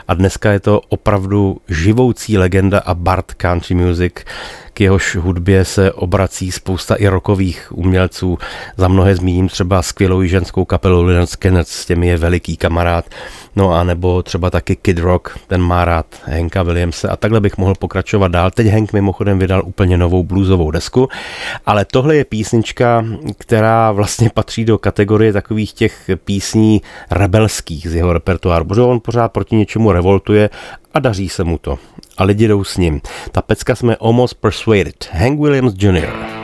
A 0.08 0.13
dneska 0.13 0.51
je 0.51 0.60
to 0.60 0.82
opravdu 0.89 1.58
živoucí 1.69 2.38
legenda 2.38 2.79
a 2.79 2.93
bard 2.93 3.34
country 3.34 3.75
music. 3.75 4.13
K 4.74 4.82
jehož 4.82 5.16
hudbě 5.16 5.66
se 5.66 5.92
obrací 5.92 6.52
spousta 6.52 6.96
i 6.96 7.08
rokových 7.08 7.68
umělců. 7.72 8.38
Za 8.78 8.88
mnohé 8.88 9.16
zmíním 9.16 9.50
třeba 9.50 9.82
skvělou 9.82 10.24
ženskou 10.24 10.66
kapelu 10.66 11.04
Lynyrd 11.04 11.30
Skynyrd, 11.30 11.68
s 11.68 11.86
těmi 11.86 12.08
je 12.08 12.18
veliký 12.18 12.58
kamarád. 12.58 13.06
No 13.56 13.74
a 13.74 13.84
nebo 13.84 14.24
třeba 14.24 14.50
taky 14.50 14.76
Kid 14.76 14.98
Rock, 14.98 15.40
ten 15.48 15.62
má 15.62 15.86
rád 15.86 16.06
Henka 16.24 16.64
Williamse 16.64 17.10
a 17.10 17.16
takhle 17.16 17.42
bych 17.42 17.58
mohl 17.58 17.74
pokračovat 17.76 18.28
dál. 18.28 18.52
Teď 18.52 18.68
Hank 18.68 18.94
mimochodem 18.94 19.40
vydal 19.40 19.64
úplně 19.66 19.98
novou 19.98 20.24
bluesovou 20.24 20.72
desku, 20.72 21.10
ale 21.66 21.86
tohle 21.86 22.16
je 22.16 22.26
písnička, 22.26 23.06
která 23.38 23.92
vlastně 23.92 24.30
patří 24.34 24.66
do 24.66 24.78
kategorie 24.78 25.34
takových 25.34 25.74
těch 25.74 26.10
písní 26.26 26.82
rebelských 27.12 27.90
z 27.90 27.96
jeho 27.96 28.14
repertoáru, 28.14 28.66
protože 28.66 28.82
on 28.82 29.00
pořád 29.00 29.30
proti 29.30 29.56
něčemu 29.56 29.92
revoltuje 29.92 30.50
a 30.94 31.00
daří 31.00 31.30
se 31.30 31.44
mu 31.44 31.58
to. 31.58 31.80
A 32.17 32.23
lidi 32.23 32.47
jdou 32.47 32.63
s 32.63 32.78
ním. 32.78 33.02
Ta 33.32 33.41
pecka 33.41 33.76
jsme 33.76 33.95
Almost 33.95 34.34
Persuaded. 34.34 35.10
Hank 35.12 35.39
Williams 35.39 35.73
Jr. 35.78 36.42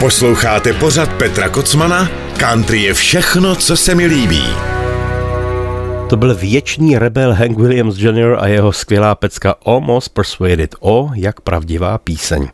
Posloucháte 0.00 0.72
pořad 0.72 1.12
Petra 1.12 1.48
Kocmana? 1.48 2.08
Country 2.38 2.82
je 2.82 2.94
všechno, 2.94 3.56
co 3.56 3.76
se 3.76 3.94
mi 3.94 4.06
líbí. 4.06 4.44
To 6.08 6.16
byl 6.16 6.34
věčný 6.34 6.98
rebel 6.98 7.34
Hank 7.34 7.58
Williams 7.58 7.98
Jr. 7.98 8.36
a 8.38 8.46
jeho 8.46 8.72
skvělá 8.72 9.14
pecka 9.14 9.54
Almost 9.64 10.08
Persuaded. 10.08 10.74
O, 10.80 11.10
jak 11.14 11.40
pravdivá 11.40 11.98
píseň. 11.98 12.48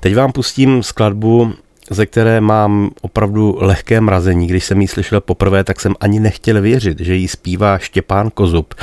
Teď 0.00 0.14
vám 0.14 0.32
pustím 0.32 0.82
skladbu 0.82 1.52
ze 1.90 2.06
které 2.06 2.40
mám 2.40 2.90
opravdu 3.00 3.56
lehké 3.60 4.00
mrazení. 4.00 4.46
Když 4.46 4.64
jsem 4.64 4.80
ji 4.80 4.88
slyšel 4.88 5.20
poprvé, 5.20 5.64
tak 5.64 5.80
jsem 5.80 5.94
ani 6.00 6.20
nechtěl 6.20 6.60
věřit, 6.60 7.00
že 7.00 7.14
ji 7.14 7.28
zpívá 7.28 7.78
Štěpán 7.78 8.30
Kozub. 8.30 8.74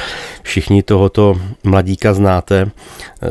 Všichni 0.44 0.84
tohoto 0.84 1.36
mladíka 1.64 2.14
znáte, 2.14 2.72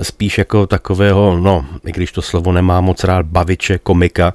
spíš 0.02 0.38
jako 0.38 0.66
takového, 0.66 1.36
no, 1.36 1.64
i 1.86 1.92
když 1.92 2.12
to 2.12 2.22
slovo 2.22 2.52
nemá 2.52 2.80
moc 2.80 3.04
rád, 3.04 3.26
baviče, 3.26 3.78
komika, 3.78 4.34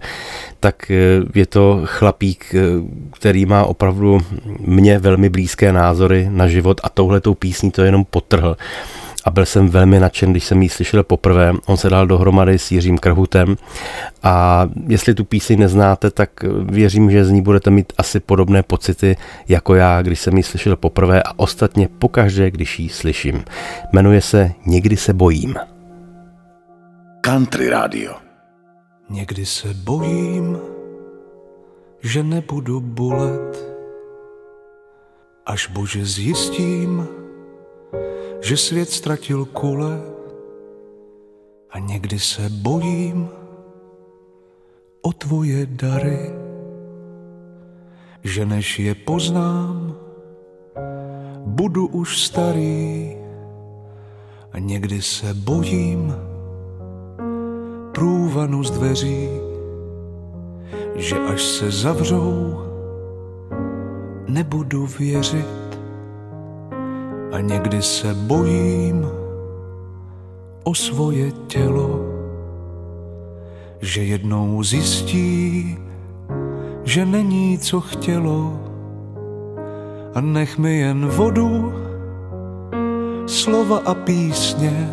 tak 0.60 0.92
eh, 0.92 0.96
je 1.36 1.46
to 1.46 1.82
chlapík, 1.86 2.56
eh, 2.56 2.60
který 3.12 3.46
má 3.46 3.66
opravdu 3.66 4.22
mě 4.60 5.00
velmi 5.00 5.30
blízké 5.30 5.72
názory 5.72 6.28
na 6.32 6.48
život 6.48 6.82
a 6.84 6.90
touhletou 6.90 7.34
písní 7.34 7.72
to 7.72 7.84
jenom 7.84 8.06
potrhl 8.06 8.58
a 9.26 9.32
byl 9.32 9.46
jsem 9.46 9.70
velmi 9.70 10.00
nadšen, 10.00 10.32
když 10.32 10.44
jsem 10.44 10.62
ji 10.62 10.70
slyšel 10.70 11.04
poprvé. 11.04 11.54
On 11.66 11.78
se 11.78 11.90
dal 11.90 12.08
dohromady 12.08 12.60
s 12.60 12.72
Jiřím 12.72 12.98
Krhutem 12.98 13.56
a 14.24 14.68
jestli 14.88 15.14
tu 15.14 15.24
píseň 15.26 15.60
neznáte, 15.60 16.12
tak 16.12 16.30
věřím, 16.64 17.12
že 17.12 17.26
z 17.26 17.30
ní 17.30 17.42
budete 17.42 17.70
mít 17.70 17.94
asi 17.98 18.20
podobné 18.20 18.64
pocity 18.64 19.18
jako 19.48 19.76
já, 19.76 20.02
když 20.02 20.20
jsem 20.20 20.38
ji 20.38 20.44
slyšel 20.44 20.76
poprvé 20.76 21.24
a 21.24 21.40
ostatně 21.40 21.88
pokaždé, 21.88 22.52
když 22.52 22.80
ji 22.80 22.90
slyším. 22.90 23.44
Jmenuje 23.94 24.22
se 24.22 24.52
Někdy 24.66 24.98
se 24.98 25.14
bojím. 25.14 25.56
Country 27.22 27.70
Radio. 27.70 28.14
Někdy 29.10 29.46
se 29.46 29.74
bojím, 29.74 30.58
že 32.04 32.24
nebudu 32.24 32.80
bolet, 32.80 33.76
až 35.46 35.68
bože 35.68 36.06
zjistím, 36.06 37.08
že 38.42 38.58
svět 38.58 38.90
ztratil 38.90 39.46
kule 39.46 40.02
a 41.70 41.80
někdy 41.80 42.20
se 42.20 42.50
bojím 42.50 43.30
o 45.02 45.14
tvoje 45.14 45.66
dary, 45.66 46.32
že 48.24 48.46
než 48.46 48.80
je 48.80 48.96
poznám, 48.96 49.96
budu 51.46 51.88
už 51.88 52.22
starý 52.22 53.18
a 54.52 54.60
někdy 54.60 55.02
se 55.02 55.34
bojím 55.34 56.16
průvanu 57.92 58.64
z 58.64 58.72
dveří, 58.72 59.30
že 60.96 61.16
až 61.20 61.44
se 61.44 61.72
zavřou, 61.72 62.62
nebudu 64.28 64.88
věřit 64.88 65.65
a 67.32 67.40
někdy 67.40 67.82
se 67.82 68.14
bojím 68.14 69.08
o 70.64 70.76
svoje 70.76 71.32
tělo, 71.48 72.00
že 73.82 74.04
jednou 74.04 74.64
zjistí, 74.64 75.78
že 76.84 77.06
není 77.06 77.58
co 77.60 77.82
chtělo 77.82 78.60
a 80.14 80.22
nech 80.22 80.58
mi 80.58 80.80
jen 80.80 81.06
vodu, 81.08 81.74
slova 83.26 83.82
a 83.86 83.94
písně. 83.94 84.90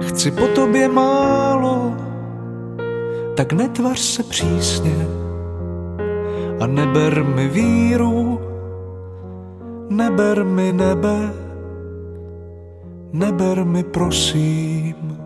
Chci 0.00 0.30
po 0.30 0.46
tobě 0.46 0.88
málo, 0.88 1.94
tak 3.34 3.52
netvař 3.52 3.98
se 3.98 4.22
přísně 4.22 5.06
a 6.60 6.66
neber 6.66 7.24
mi 7.24 7.48
víru, 7.48 8.29
Neber 9.90 10.44
mi 10.44 10.72
nebe, 10.72 11.34
neber 13.12 13.64
mi 13.64 13.82
prosím. 13.82 15.18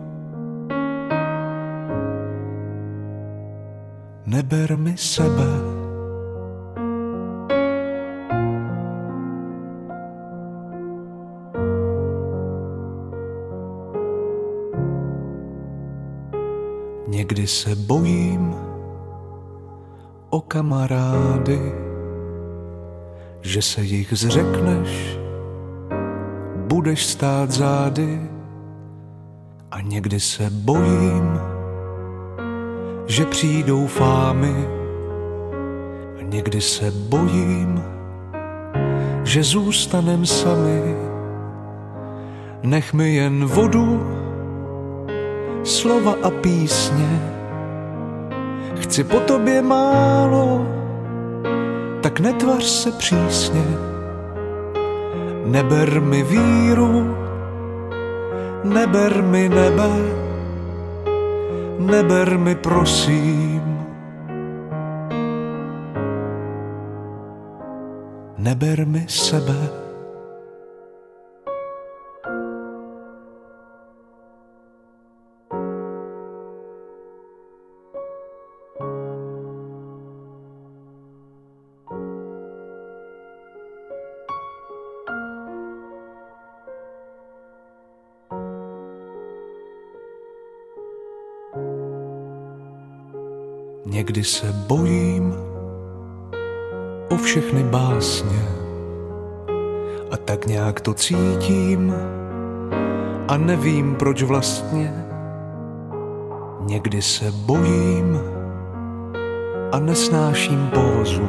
Neber 4.25 4.77
mi 4.77 4.97
sebe. 4.97 5.75
Někdy 17.07 17.47
se 17.47 17.75
bojím 17.75 18.55
o 20.29 20.41
kamarády, 20.41 21.84
že 23.45 23.61
se 23.61 23.81
jich 23.81 24.13
zřekneš, 24.13 25.17
budeš 26.67 27.05
stát 27.05 27.51
zády 27.51 28.21
a 29.71 29.81
někdy 29.81 30.19
se 30.19 30.49
bojím, 30.49 31.39
že 33.07 33.25
přijdou 33.25 33.87
fámy. 33.87 34.67
A 36.19 36.21
někdy 36.23 36.61
se 36.61 36.91
bojím, 36.91 37.83
že 39.23 39.43
zůstanem 39.43 40.25
sami. 40.25 40.95
Nech 42.63 42.93
mi 42.93 43.15
jen 43.15 43.45
vodu, 43.45 44.03
slova 45.63 46.15
a 46.23 46.29
písně, 46.29 47.33
chci 48.75 49.03
po 49.03 49.19
tobě 49.19 49.61
málo, 49.61 50.65
tak 52.15 52.19
netvař 52.19 52.63
se 52.63 52.91
přísně. 52.91 53.65
Neber 55.45 56.01
mi 56.01 56.23
víru, 56.23 57.15
neber 58.63 59.23
mi 59.23 59.49
nebe, 59.49 59.89
neber 61.79 62.37
mi 62.37 62.55
prosím. 62.55 63.85
Neber 68.37 68.85
mi 68.85 69.05
sebe. 69.07 69.84
Někdy 93.95 94.23
se 94.23 94.51
bojím 94.51 95.35
o 97.09 97.17
všechny 97.17 97.63
básně 97.63 98.45
a 100.11 100.17
tak 100.17 100.45
nějak 100.45 100.81
to 100.81 100.93
cítím 100.93 101.93
a 103.27 103.37
nevím 103.37 103.95
proč 103.95 104.23
vlastně. 104.23 105.05
Někdy 106.65 107.01
se 107.01 107.31
bojím 107.31 108.19
a 109.71 109.79
nesnáším 109.79 110.69
pózu. 110.73 111.27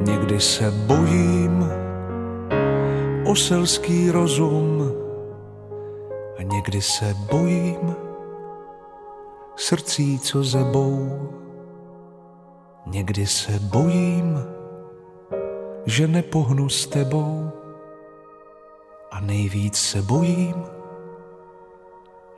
Někdy 0.00 0.40
se 0.40 0.70
bojím 0.70 1.68
o 3.24 3.36
selský 3.36 4.10
rozum 4.10 4.92
a 6.38 6.42
někdy 6.42 6.82
se 6.82 7.14
bojím 7.30 7.95
srdcí, 9.66 10.18
co 10.18 10.44
zebou. 10.44 11.28
Někdy 12.86 13.26
se 13.26 13.52
bojím, 13.58 14.38
že 15.86 16.06
nepohnu 16.06 16.68
s 16.68 16.86
tebou. 16.86 17.50
A 19.10 19.20
nejvíc 19.20 19.76
se 19.76 20.02
bojím, 20.02 20.54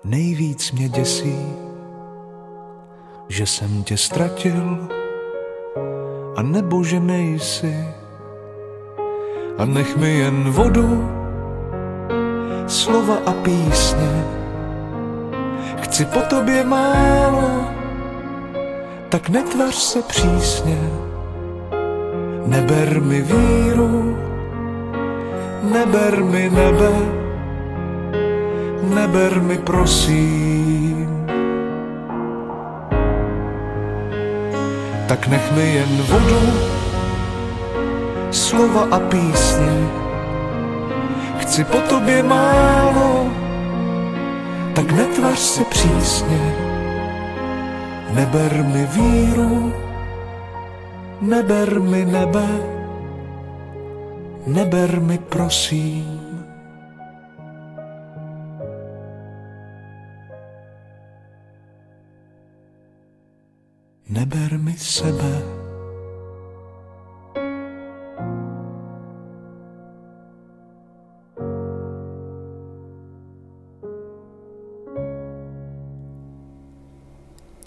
nejvíc 0.05 0.73
mě 0.73 0.89
děsí, 0.89 1.53
že 3.29 3.47
jsem 3.47 3.83
tě 3.83 3.97
ztratil. 3.97 4.89
A 6.37 6.43
nebo 6.43 6.85
že 6.85 7.01
nejsi. 7.01 7.89
A 9.59 9.65
nech 9.65 9.97
mi 9.97 10.19
jen 10.19 10.51
vodu, 10.51 11.09
slova 12.67 13.17
a 13.27 13.33
písně 13.33 14.38
chci 15.99 16.05
po 16.05 16.21
tobě 16.21 16.65
málo, 16.65 17.75
tak 19.09 19.29
netvař 19.29 19.75
se 19.75 20.03
přísně. 20.03 20.79
Neber 22.47 23.01
mi 23.03 23.21
víru, 23.21 24.19
neber 25.63 26.25
mi 26.25 26.51
nebe, 26.51 26.93
neber 28.95 29.41
mi 29.41 29.59
prosím. 29.59 31.27
Tak 35.09 35.27
nech 35.27 35.53
mi 35.53 35.75
jen 35.75 36.03
vodu, 36.09 36.53
slova 38.31 38.87
a 38.91 38.99
písně. 38.99 39.89
Chci 41.39 41.65
po 41.65 41.79
tobě 41.79 42.23
málo, 42.23 43.29
tak 44.79 44.93
netvař 44.93 45.39
se 45.39 45.65
přísně. 45.79 46.55
Neber 48.15 48.65
mi 48.65 48.87
víru, 48.87 49.73
neber 51.21 51.81
mi 51.81 52.05
nebe, 52.05 52.49
neber 54.47 55.01
mi 55.01 55.19
prosím. 55.19 56.19
Neber 64.09 64.59
mi 64.59 64.73
sebe. 64.73 65.58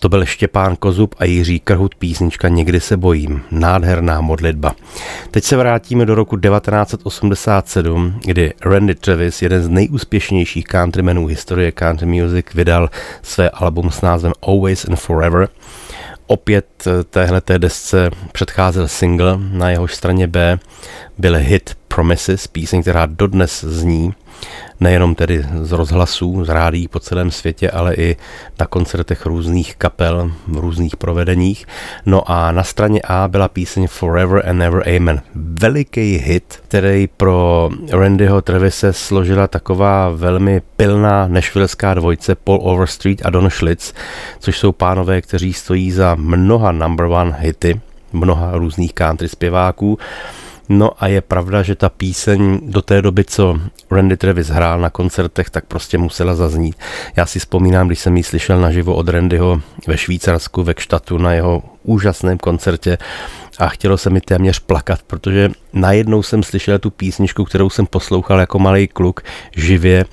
To 0.01 0.09
byl 0.09 0.25
Štěpán 0.25 0.75
Kozub 0.75 1.15
a 1.17 1.25
Jiří 1.25 1.59
Krhut 1.59 1.95
písnička 1.95 2.47
Někdy 2.47 2.79
se 2.79 2.97
bojím. 2.97 3.43
Nádherná 3.51 4.21
modlitba. 4.21 4.75
Teď 5.31 5.43
se 5.43 5.57
vrátíme 5.57 6.05
do 6.05 6.15
roku 6.15 6.37
1987, 6.37 8.19
kdy 8.25 8.53
Randy 8.65 8.95
Travis, 8.95 9.41
jeden 9.41 9.63
z 9.63 9.69
nejúspěšnějších 9.69 10.65
countrymenů 10.67 11.25
historie 11.25 11.71
country 11.71 12.05
music, 12.07 12.45
vydal 12.53 12.89
své 13.21 13.49
album 13.49 13.91
s 13.91 14.01
názvem 14.01 14.33
Always 14.41 14.85
and 14.85 14.95
Forever. 14.95 15.49
Opět 16.27 16.87
téhle 17.09 17.41
desce 17.57 18.11
předcházel 18.31 18.87
single, 18.87 19.37
na 19.51 19.69
jehož 19.69 19.95
straně 19.95 20.27
B 20.27 20.59
byl 21.17 21.35
hit 21.35 21.77
Promises, 21.87 22.47
píseň, 22.47 22.81
která 22.81 23.05
dodnes 23.05 23.63
zní 23.63 24.13
nejenom 24.79 25.15
tedy 25.15 25.45
z 25.61 25.71
rozhlasů, 25.71 26.45
z 26.45 26.49
rádií 26.49 26.87
po 26.87 26.99
celém 26.99 27.31
světě, 27.31 27.71
ale 27.71 27.95
i 27.95 28.17
na 28.59 28.65
koncertech 28.65 29.25
různých 29.25 29.75
kapel, 29.75 30.31
v 30.47 30.57
různých 30.57 30.95
provedeních. 30.95 31.65
No 32.05 32.31
a 32.31 32.51
na 32.51 32.63
straně 32.63 33.01
A 33.03 33.27
byla 33.27 33.47
píseň 33.47 33.87
Forever 33.87 34.49
and 34.49 34.57
Never 34.57 34.95
Amen. 34.95 35.21
Veliký 35.35 36.17
hit, 36.17 36.59
který 36.67 37.07
pro 37.07 37.69
Randyho 37.91 38.41
Trevise 38.41 38.93
složila 38.93 39.47
taková 39.47 40.09
velmi 40.09 40.61
pilná 40.77 41.27
nešvilská 41.27 41.93
dvojce 41.93 42.35
Paul 42.35 42.59
Overstreet 42.61 43.25
a 43.25 43.29
Don 43.29 43.49
Schlitz, 43.49 43.93
což 44.39 44.59
jsou 44.59 44.71
pánové, 44.71 45.21
kteří 45.21 45.53
stojí 45.53 45.91
za 45.91 46.15
mnoha 46.15 46.71
number 46.71 47.05
one 47.05 47.35
hity, 47.39 47.81
mnoha 48.13 48.51
různých 48.57 48.93
country 48.93 49.29
zpěváků. 49.29 49.97
No 50.71 50.91
a 51.03 51.07
je 51.07 51.21
pravda, 51.21 51.63
že 51.63 51.75
ta 51.75 51.89
píseň 51.89 52.59
do 52.63 52.81
té 52.81 53.01
doby, 53.01 53.23
co 53.23 53.59
Randy 53.91 54.17
Travis 54.17 54.47
hrál 54.47 54.79
na 54.79 54.89
koncertech, 54.89 55.49
tak 55.49 55.65
prostě 55.65 55.97
musela 55.97 56.35
zaznít. 56.35 56.75
Já 57.15 57.25
si 57.25 57.39
vzpomínám, 57.39 57.87
když 57.87 57.99
jsem 57.99 58.17
ji 58.17 58.23
slyšel 58.23 58.61
naživo 58.61 58.95
od 58.95 59.09
Randyho 59.09 59.61
ve 59.87 59.97
Švýcarsku, 59.97 60.63
ve 60.63 60.73
Kštatu 60.73 61.17
na 61.17 61.33
jeho 61.33 61.63
úžasném 61.83 62.37
koncertě 62.37 62.97
a 63.59 63.67
chtělo 63.67 63.97
se 63.97 64.09
mi 64.09 64.21
téměř 64.21 64.59
plakat, 64.59 65.01
protože 65.07 65.49
najednou 65.73 66.23
jsem 66.23 66.43
slyšel 66.43 66.79
tu 66.79 66.91
písničku, 66.91 67.45
kterou 67.45 67.69
jsem 67.69 67.85
poslouchal 67.85 68.39
jako 68.39 68.59
malý 68.59 68.87
kluk 68.87 69.21
živě 69.55 70.05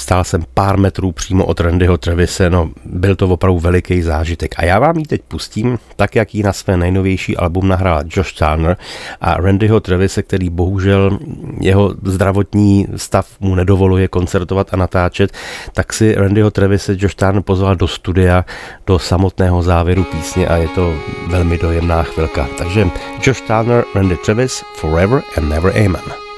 Stál 0.00 0.24
jsem 0.24 0.44
pár 0.54 0.78
metrů 0.78 1.12
přímo 1.12 1.44
od 1.44 1.60
Randyho 1.60 1.98
Travise, 1.98 2.50
no 2.50 2.70
byl 2.84 3.16
to 3.16 3.28
opravdu 3.28 3.58
veliký 3.58 4.02
zážitek. 4.02 4.54
A 4.56 4.64
já 4.64 4.78
vám 4.78 4.96
ji 4.96 5.04
teď 5.04 5.22
pustím, 5.28 5.78
tak 5.96 6.16
jak 6.16 6.34
ji 6.34 6.42
na 6.42 6.52
své 6.52 6.76
nejnovější 6.76 7.36
album 7.36 7.68
nahrál 7.68 8.02
Josh 8.16 8.32
Turner 8.32 8.76
a 9.20 9.34
Randyho 9.34 9.80
Travise, 9.80 10.22
který 10.22 10.50
bohužel 10.50 11.18
jeho 11.60 11.94
zdravotní 12.02 12.86
stav 12.96 13.26
mu 13.40 13.54
nedovoluje 13.54 14.08
koncertovat 14.08 14.74
a 14.74 14.76
natáčet, 14.76 15.32
tak 15.72 15.92
si 15.92 16.14
Randyho 16.14 16.50
Travise 16.50 16.96
Josh 16.98 17.14
Turner 17.14 17.42
pozval 17.42 17.76
do 17.76 17.88
studia, 17.88 18.44
do 18.86 18.98
samotného 18.98 19.62
závěru 19.62 20.04
písně 20.04 20.46
a 20.46 20.56
je 20.56 20.68
to 20.68 20.94
velmi 21.26 21.58
dojemná 21.58 22.02
chvilka. 22.02 22.48
Takže 22.58 22.86
Josh 23.26 23.40
Turner, 23.40 23.84
Randy 23.94 24.16
Travis, 24.16 24.62
Forever 24.76 25.22
and 25.36 25.48
Never 25.48 25.76
Amen. 25.76 26.29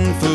and 0.00 0.20
food. 0.20 0.29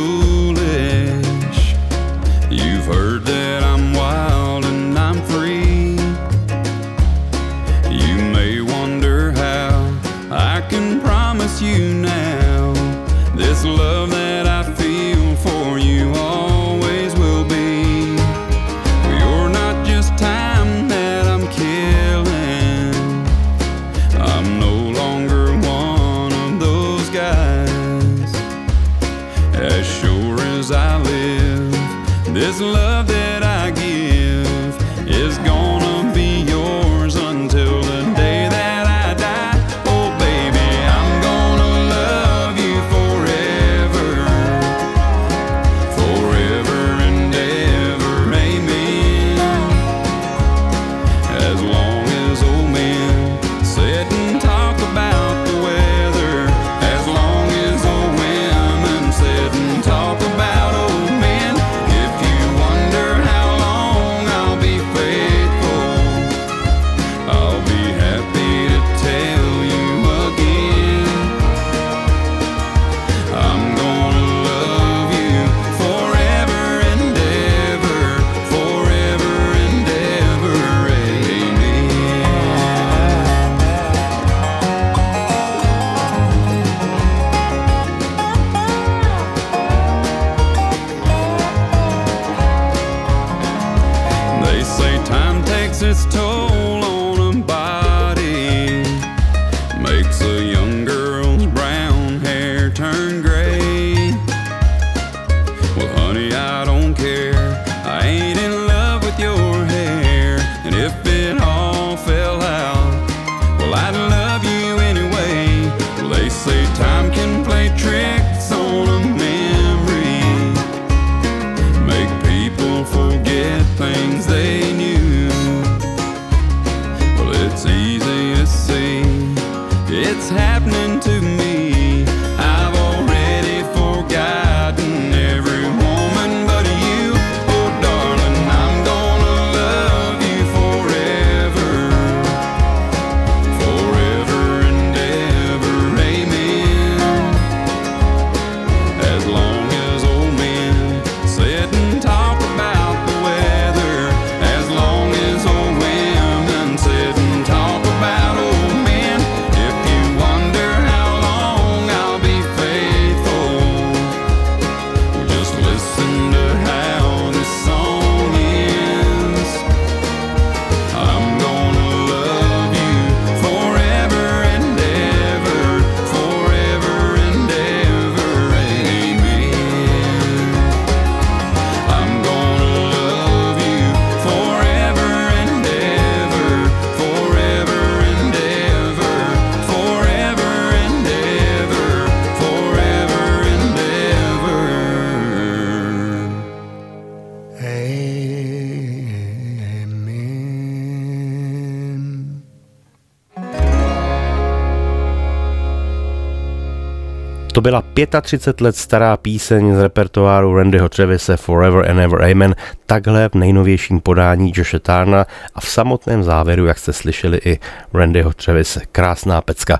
Byla 207.65 207.83
35 208.21 208.61
let 208.61 208.75
stará 208.75 209.17
píseň 209.17 209.75
z 209.75 209.79
repertoáru 209.79 210.55
Randyho 210.55 210.89
Trevise 210.89 211.37
Forever 211.37 211.91
and 211.91 211.99
Ever 211.99 212.31
Amen, 212.31 212.55
takhle 212.85 213.29
v 213.29 213.35
nejnovějším 213.35 213.99
podání 213.99 214.51
Joshe 214.55 214.79
Tarna 214.79 215.25
a 215.55 215.61
v 215.61 215.69
samotném 215.69 216.23
závěru, 216.23 216.65
jak 216.65 216.79
jste 216.79 216.93
slyšeli, 216.93 217.39
i 217.45 217.59
Randyho 217.93 218.33
Trevise. 218.33 218.81
Krásná 218.91 219.41
pecka. 219.41 219.79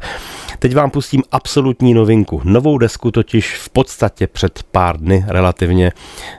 Teď 0.60 0.76
vám 0.76 0.92
pustím 0.92 1.24
absolutní 1.32 1.94
novinku. 1.94 2.42
Novou 2.44 2.78
desku 2.78 3.12
totiž 3.12 3.58
v 3.58 3.70
podstatě 3.70 4.28
před 4.28 4.64
pár 4.72 4.98
dny 4.98 5.26
relativně 5.28 5.92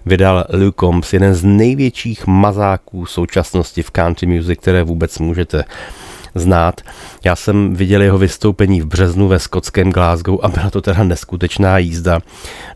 vydal 0.07 0.44
Luke 0.53 0.80
Combs, 0.80 1.12
jeden 1.12 1.34
z 1.34 1.44
největších 1.44 2.26
mazáků 2.26 3.07
současnosti 3.07 3.82
v 3.82 3.90
country 3.90 4.26
music, 4.26 4.61
které 4.61 4.82
vůbec 4.82 5.18
můžete 5.18 5.64
znát. 6.37 6.80
Já 7.24 7.37
jsem 7.37 7.74
viděl 7.74 8.03
jeho 8.03 8.18
vystoupení 8.18 8.80
v 8.80 8.87
březnu 8.87 9.28
ve 9.28 9.39
skotském 9.39 9.93
Glasgow 9.93 10.39
a 10.43 10.49
byla 10.49 10.70
to 10.70 10.82
teda 10.82 11.05
neskutečná 11.05 11.78
jízda. 11.78 12.20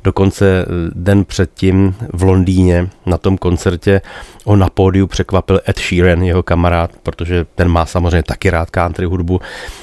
Dokonce 0.05 0.47
eh, 0.63 0.67
den 0.95 1.25
předtím 1.25 1.95
v 2.13 2.23
Londýně 2.23 2.89
na 3.07 3.19
tom 3.19 3.39
koncertě 3.39 4.01
ho 4.45 4.57
na 4.57 4.69
pódiu 4.69 5.07
překvapil 5.07 5.61
Ed 5.69 5.79
Sheeran, 5.79 6.23
jeho 6.23 6.43
kamarád, 6.43 6.91
protože 7.03 7.47
ten 7.55 7.69
má 7.69 7.87
samozřejmě 7.87 8.23
taky 8.23 8.51
rád 8.51 8.71
country 8.71 9.07
hudbu, 9.07 9.41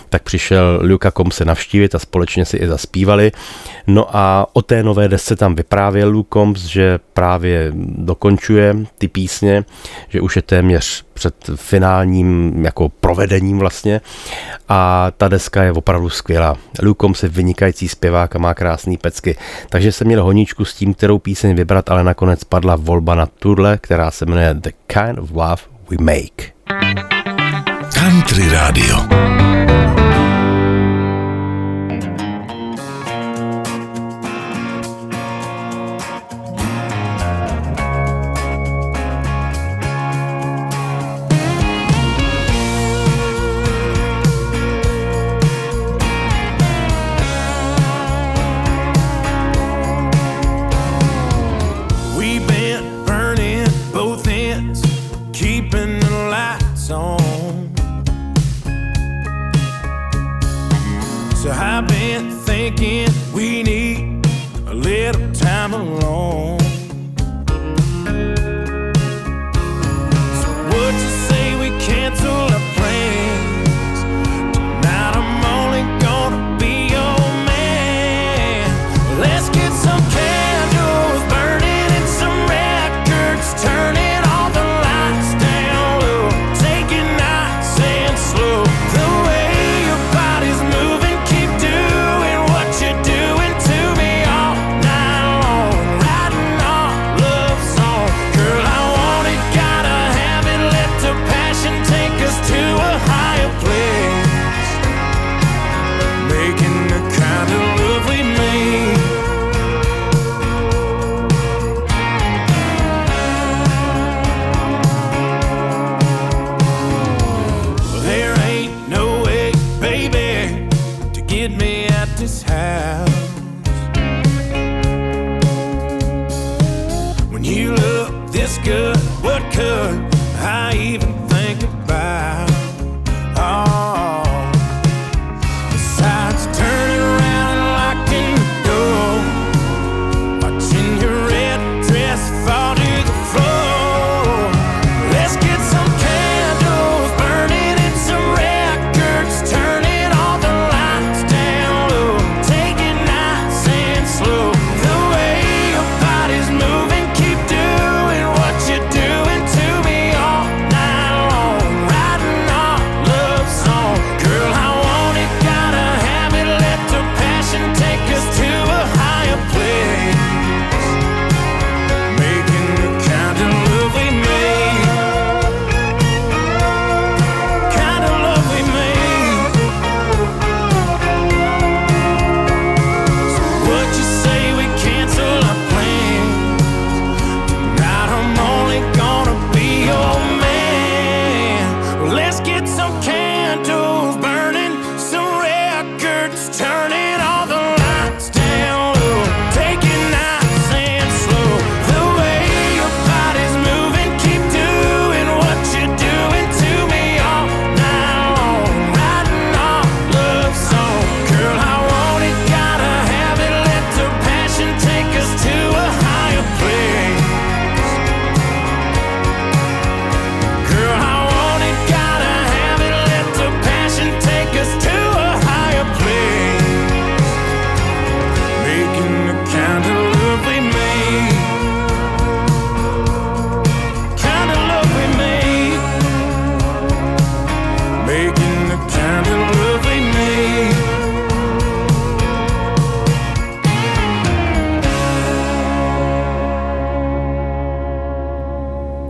tak 0.09 0.23
přišel 0.23 0.79
Luka 0.83 1.11
Kom 1.11 1.31
se 1.31 1.45
navštívit 1.45 1.95
a 1.95 1.99
společně 1.99 2.45
si 2.45 2.57
i 2.57 2.67
zaspívali. 2.67 3.31
No 3.87 4.15
a 4.17 4.47
o 4.53 4.61
té 4.61 4.83
nové 4.83 5.07
desce 5.07 5.35
tam 5.35 5.55
vyprávěl 5.55 6.09
Luke 6.09 6.29
Combs, 6.33 6.61
že 6.61 6.99
právě 7.13 7.71
dokončuje 7.97 8.75
ty 8.97 9.07
písně, 9.07 9.65
že 10.09 10.21
už 10.21 10.35
je 10.35 10.41
téměř 10.41 11.05
před 11.13 11.35
finálním 11.55 12.53
jako 12.65 12.89
provedením 12.89 13.61
vlastně 13.67 14.01
a 14.69 15.11
ta 15.17 15.27
deska 15.27 15.63
je 15.63 15.71
opravdu 15.71 16.09
skvělá. 16.09 16.55
Luke 16.81 17.01
Combs 17.01 17.23
je 17.23 17.29
vynikající 17.29 17.87
zpěvák 17.87 18.35
a 18.35 18.39
má 18.39 18.53
krásný 18.53 18.97
pecky, 18.97 19.37
takže 19.69 19.91
jsem 19.91 20.07
měl 20.07 20.23
honičku 20.23 20.65
s 20.65 20.73
tím, 20.73 20.93
kterou 20.93 21.19
píseň 21.19 21.55
vybrat, 21.55 21.89
ale 21.89 22.03
nakonec 22.03 22.43
padla 22.43 22.75
volba 22.75 23.15
na 23.15 23.25
tuhle, 23.25 23.77
která 23.77 24.11
se 24.11 24.25
jmenuje 24.25 24.53
The 24.53 24.69
Kind 24.87 25.19
of 25.19 25.31
Love 25.31 25.63
We 25.89 25.97
Make. 25.99 26.57
Country 27.93 28.49
Radio. 28.51 28.97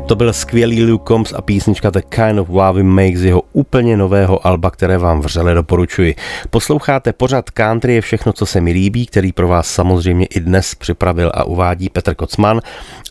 To 0.07 0.15
byl 0.15 0.33
skvělý 0.33 0.83
Luke 0.83 1.03
Combs 1.07 1.33
a 1.33 1.41
písnička 1.41 1.89
The 1.89 2.01
Kind 2.09 2.39
of 2.39 2.47
Wow 2.47 2.75
We 2.75 2.83
Make 2.83 3.17
z 3.17 3.23
jeho 3.23 3.41
úplně 3.53 3.97
nového 3.97 4.47
alba, 4.47 4.71
které 4.71 4.97
vám 4.97 5.19
vřele 5.19 5.53
doporučuji. 5.53 6.15
Posloucháte 6.49 7.13
pořad 7.13 7.49
Country 7.49 7.93
je 7.93 8.01
všechno, 8.01 8.33
co 8.33 8.45
se 8.45 8.61
mi 8.61 8.71
líbí, 8.71 9.05
který 9.05 9.31
pro 9.31 9.47
vás 9.47 9.67
samozřejmě 9.67 10.25
i 10.25 10.39
dnes 10.39 10.75
připravil 10.75 11.31
a 11.33 11.43
uvádí 11.43 11.89
Petr 11.89 12.15
Kocman. 12.15 12.61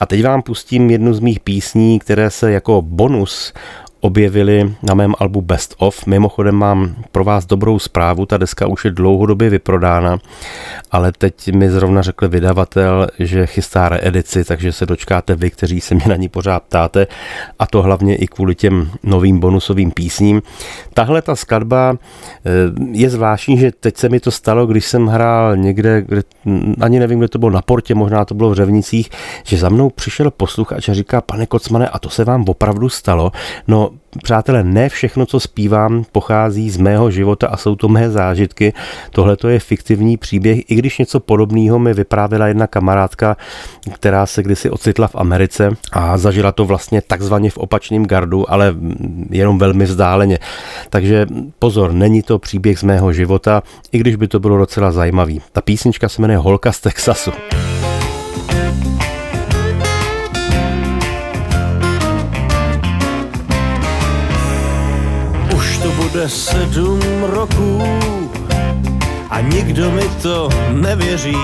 A 0.01 0.07
teď 0.07 0.24
vám 0.24 0.42
pustím 0.42 0.90
jednu 0.90 1.14
z 1.14 1.20
mých 1.20 1.40
písní, 1.40 1.99
které 1.99 2.30
se 2.30 2.53
jako 2.53 2.82
bonus 2.82 3.53
objevili 4.07 4.74
na 4.82 4.94
mém 4.94 5.14
albu 5.18 5.42
Best 5.42 5.74
of. 5.78 6.07
Mimochodem 6.07 6.54
mám 6.54 6.94
pro 7.12 7.24
vás 7.24 7.46
dobrou 7.46 7.78
zprávu, 7.78 8.26
ta 8.26 8.36
deska 8.36 8.66
už 8.66 8.84
je 8.84 8.90
dlouhodobě 8.90 9.50
vyprodána, 9.50 10.18
ale 10.90 11.12
teď 11.12 11.52
mi 11.52 11.70
zrovna 11.70 12.02
řekl 12.02 12.28
vydavatel, 12.28 13.07
že 13.18 13.46
chystá 13.46 13.88
reedici, 13.88 14.44
takže 14.44 14.72
se 14.72 14.86
dočkáte 14.86 15.34
vy, 15.34 15.50
kteří 15.50 15.80
se 15.80 15.94
mě 15.94 16.04
na 16.09 16.16
ní 16.16 16.28
pořád 16.28 16.62
ptáte 16.62 17.07
a 17.59 17.66
to 17.66 17.82
hlavně 17.82 18.16
i 18.16 18.26
kvůli 18.26 18.54
těm 18.54 18.90
novým 19.02 19.40
bonusovým 19.40 19.90
písním. 19.90 20.42
Tahle 20.94 21.22
ta 21.22 21.36
skladba 21.36 21.94
eh, 21.96 22.50
je 22.92 23.11
zvláštní, 23.11 23.59
že 23.59 23.72
teď 23.72 23.96
se 23.96 24.09
mi 24.09 24.20
to 24.20 24.30
stalo, 24.30 24.66
když 24.66 24.86
jsem 24.86 25.07
hrál 25.07 25.57
někde, 25.57 26.02
kde, 26.02 26.22
ani 26.80 26.98
nevím, 26.98 27.18
kde 27.18 27.28
to 27.28 27.38
bylo 27.38 27.50
na 27.50 27.62
portě, 27.62 27.94
možná 27.94 28.24
to 28.24 28.34
bylo 28.34 28.50
v 28.50 28.54
Řevnicích, 28.54 29.11
že 29.44 29.57
za 29.57 29.68
mnou 29.68 29.90
přišel 29.90 30.30
posluchač 30.30 30.88
a 30.88 30.94
říká, 30.94 31.20
pane 31.20 31.46
Kocmane, 31.46 31.88
a 31.88 31.98
to 31.98 32.11
se 32.11 32.24
vám 32.24 32.44
opravdu 32.48 32.88
stalo? 32.88 33.32
No, 33.68 33.90
přátelé, 34.22 34.64
ne 34.64 34.88
všechno, 34.88 35.26
co 35.26 35.40
zpívám, 35.40 36.05
pochází 36.12 36.70
z 36.70 36.76
mého 36.76 37.11
života 37.11 37.49
a 37.49 37.57
jsou 37.57 37.76
to 37.76 37.88
mé 37.88 38.11
zážitky. 38.11 38.72
Tohle 39.11 39.36
to 39.36 39.49
je 39.49 39.59
fiktivní 39.59 40.16
příběh, 40.16 40.70
i 40.70 40.74
když 40.74 40.99
něco 40.99 41.20
podobného 41.20 41.78
mi 41.78 41.94
vyprávěla 41.94 42.47
jedna 42.47 42.66
kamarádka, 42.66 43.36
která 43.92 44.26
se 44.26 44.42
kdysi 44.42 44.70
ocitla 44.70 45.09
v 45.09 45.16
Americe 45.16 45.70
a 45.92 46.18
zažila 46.18 46.53
to 46.53 46.64
vlastně 46.64 47.03
takzvaně 47.03 47.51
v 47.51 47.59
opačném 47.59 48.07
gardu, 48.07 48.53
ale 48.53 48.74
jenom 49.30 49.59
velmi 49.59 49.84
vzdáleně. 49.84 50.38
Takže 50.90 51.26
pozor, 51.59 51.92
není 51.92 52.22
to 52.22 52.38
příběh 52.38 52.78
z 52.78 52.82
mého 52.82 53.12
života, 53.12 53.62
i 53.92 53.99
když 53.99 54.16
by 54.16 54.28
to 54.28 54.40
bylo 54.40 54.59
docela 54.59 54.92
zajímavý. 54.92 55.40
Ta 55.53 55.61
písnička 55.61 56.09
se 56.09 56.22
jmenuje 56.22 56.38
Holka 56.38 56.72
z 56.72 56.80
Texasu. 56.80 57.30
Bude 66.16 66.28
sedm 66.28 67.00
roků 67.22 67.82
a 69.30 69.40
nikdo 69.40 69.90
mi 69.90 70.02
to 70.22 70.48
nevěří. 70.72 71.36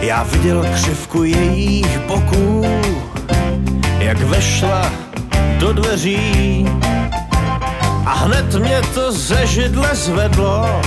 Já 0.00 0.22
viděl 0.22 0.66
křivku 0.74 1.22
jejich 1.22 1.98
boků, 1.98 2.64
jak 3.98 4.20
vešla 4.20 4.92
do 5.58 5.72
dveří 5.72 6.66
a 8.06 8.14
hned 8.14 8.54
mě 8.54 8.82
to 8.94 9.12
ze 9.12 9.46
židle 9.46 9.94
zvedlo. 9.94 10.82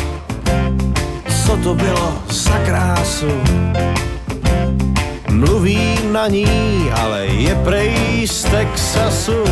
Co 1.46 1.58
to 1.58 1.76
bylo 1.76 2.14
za 2.30 2.58
krásu? 2.66 3.32
Mluví 5.30 6.00
na 6.12 6.28
ní, 6.28 6.92
ale 7.02 7.26
je 7.26 7.56
prej 7.56 8.28
z 8.28 8.44
Texasu. 8.44 9.44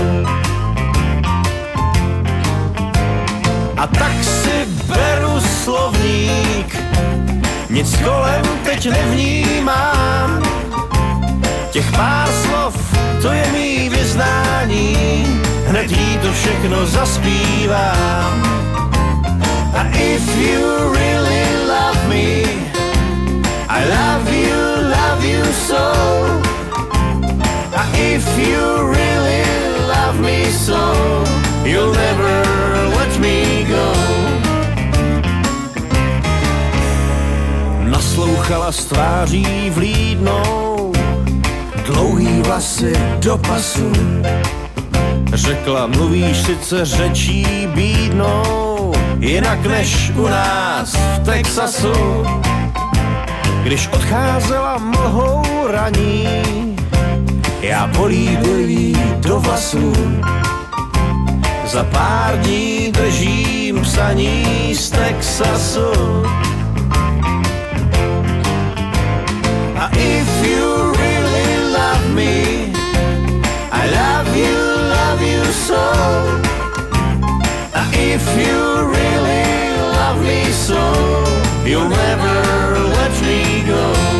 A 3.80 3.88
tak 3.88 4.12
si 4.24 4.68
beru 4.92 5.40
slovník. 5.40 6.68
Nic 7.70 7.98
kolem 8.04 8.44
teď 8.64 8.90
nevnímám, 8.92 10.44
těch 11.72 11.92
pár 11.92 12.28
slov, 12.28 12.76
to 13.22 13.32
je 13.32 13.46
mý 13.54 13.90
vyznání, 13.90 14.96
hned 15.68 15.92
jí 15.92 16.18
to 16.18 16.34
všechno 16.34 16.86
zaspívám. 16.86 18.44
A 19.76 19.88
if 19.94 20.38
you 20.38 20.94
really 20.94 21.46
love 21.68 22.08
me, 22.10 22.44
I 23.70 23.80
love 23.86 24.28
you, 24.34 24.60
love 24.92 25.24
you 25.24 25.44
so. 25.54 25.94
A 27.76 27.84
if 27.96 28.28
you 28.38 28.92
really 28.92 29.46
love 29.88 30.20
me 30.20 30.52
so, 30.52 31.24
you'll 31.64 31.94
never 31.94 32.79
me 33.20 33.49
Naslouchala 37.84 38.72
s 38.72 38.86
tváří 38.86 39.70
vlídnou, 39.70 40.93
dlouhý 41.86 42.41
vlasy 42.41 42.93
do 43.20 43.38
pasu. 43.38 43.91
Řekla, 45.34 45.88
mluvíš 45.88 46.38
sice 46.38 46.86
řečí 46.86 47.67
bídnou, 47.76 48.93
jinak 49.20 49.65
než 49.65 50.11
u 50.15 50.28
nás 50.28 50.93
v 50.93 51.20
Texasu. 51.26 52.26
Když 53.63 53.88
odcházela 53.88 54.78
mlhou 54.78 55.43
raní, 55.67 56.26
já 57.61 57.88
políbil 57.88 58.59
jí 58.59 58.95
do 59.20 59.39
vlasů. 59.39 59.93
Za 61.70 61.84
pár 61.84 62.38
dní 62.41 62.91
držím 62.91 63.82
psaní 63.82 64.76
z 64.76 64.89
Texasu. 64.89 66.26
A 69.78 69.89
if 69.93 70.47
you 70.47 70.93
really 70.97 71.72
love 71.74 72.09
me, 72.13 72.74
I 73.72 73.86
love 73.91 74.38
you, 74.38 74.57
love 74.89 75.22
you 75.22 75.45
so. 75.53 75.93
A 77.74 77.86
if 77.93 78.26
you 78.38 78.89
really 78.89 79.78
love 79.93 80.22
me 80.26 80.51
so, 80.51 80.82
you'll 81.65 81.89
never 81.89 82.80
let 82.97 83.22
me 83.22 83.63
go. 83.67 84.18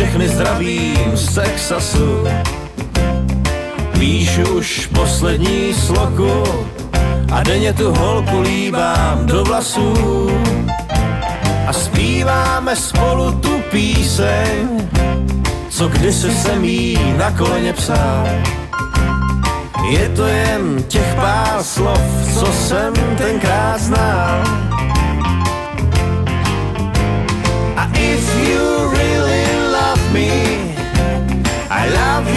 Všechny 0.00 0.28
zdravím 0.28 1.10
z 1.16 1.34
Texasu. 1.34 2.24
Píšu 3.98 4.42
už 4.42 4.86
poslední 4.86 5.74
sloku 5.74 6.44
a 7.32 7.42
denně 7.42 7.72
tu 7.72 7.92
holku 7.92 8.40
líbám 8.40 9.26
do 9.26 9.44
vlasů. 9.44 9.94
A 11.66 11.72
zpíváme 11.72 12.76
spolu 12.76 13.32
tu 13.32 13.60
píseň, 13.70 14.88
co 15.68 15.88
kdysi 15.88 16.34
jsem 16.34 16.64
jí 16.64 16.98
na 17.16 17.30
koleně 17.30 17.72
psal. 17.72 18.28
Je 19.90 20.08
to 20.08 20.26
jen 20.26 20.82
těch 20.88 21.14
pár 21.14 21.62
slov, 21.62 22.02
co 22.34 22.46
jsem 22.52 22.92
tenkrát 23.18 23.80
znal. 23.80 24.69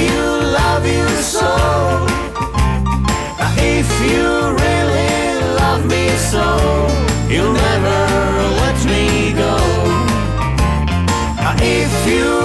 You, 0.01 0.21
love 0.59 0.85
you 0.85 1.07
so. 1.21 1.51
If 3.57 3.89
you 4.11 4.27
really 4.63 5.15
love 5.61 5.85
me 5.85 6.09
so, 6.31 6.45
you'll 7.29 7.53
never 7.53 7.99
let 8.63 8.79
me 8.85 9.33
go. 9.33 9.55
If 11.59 12.07
you 12.07 12.42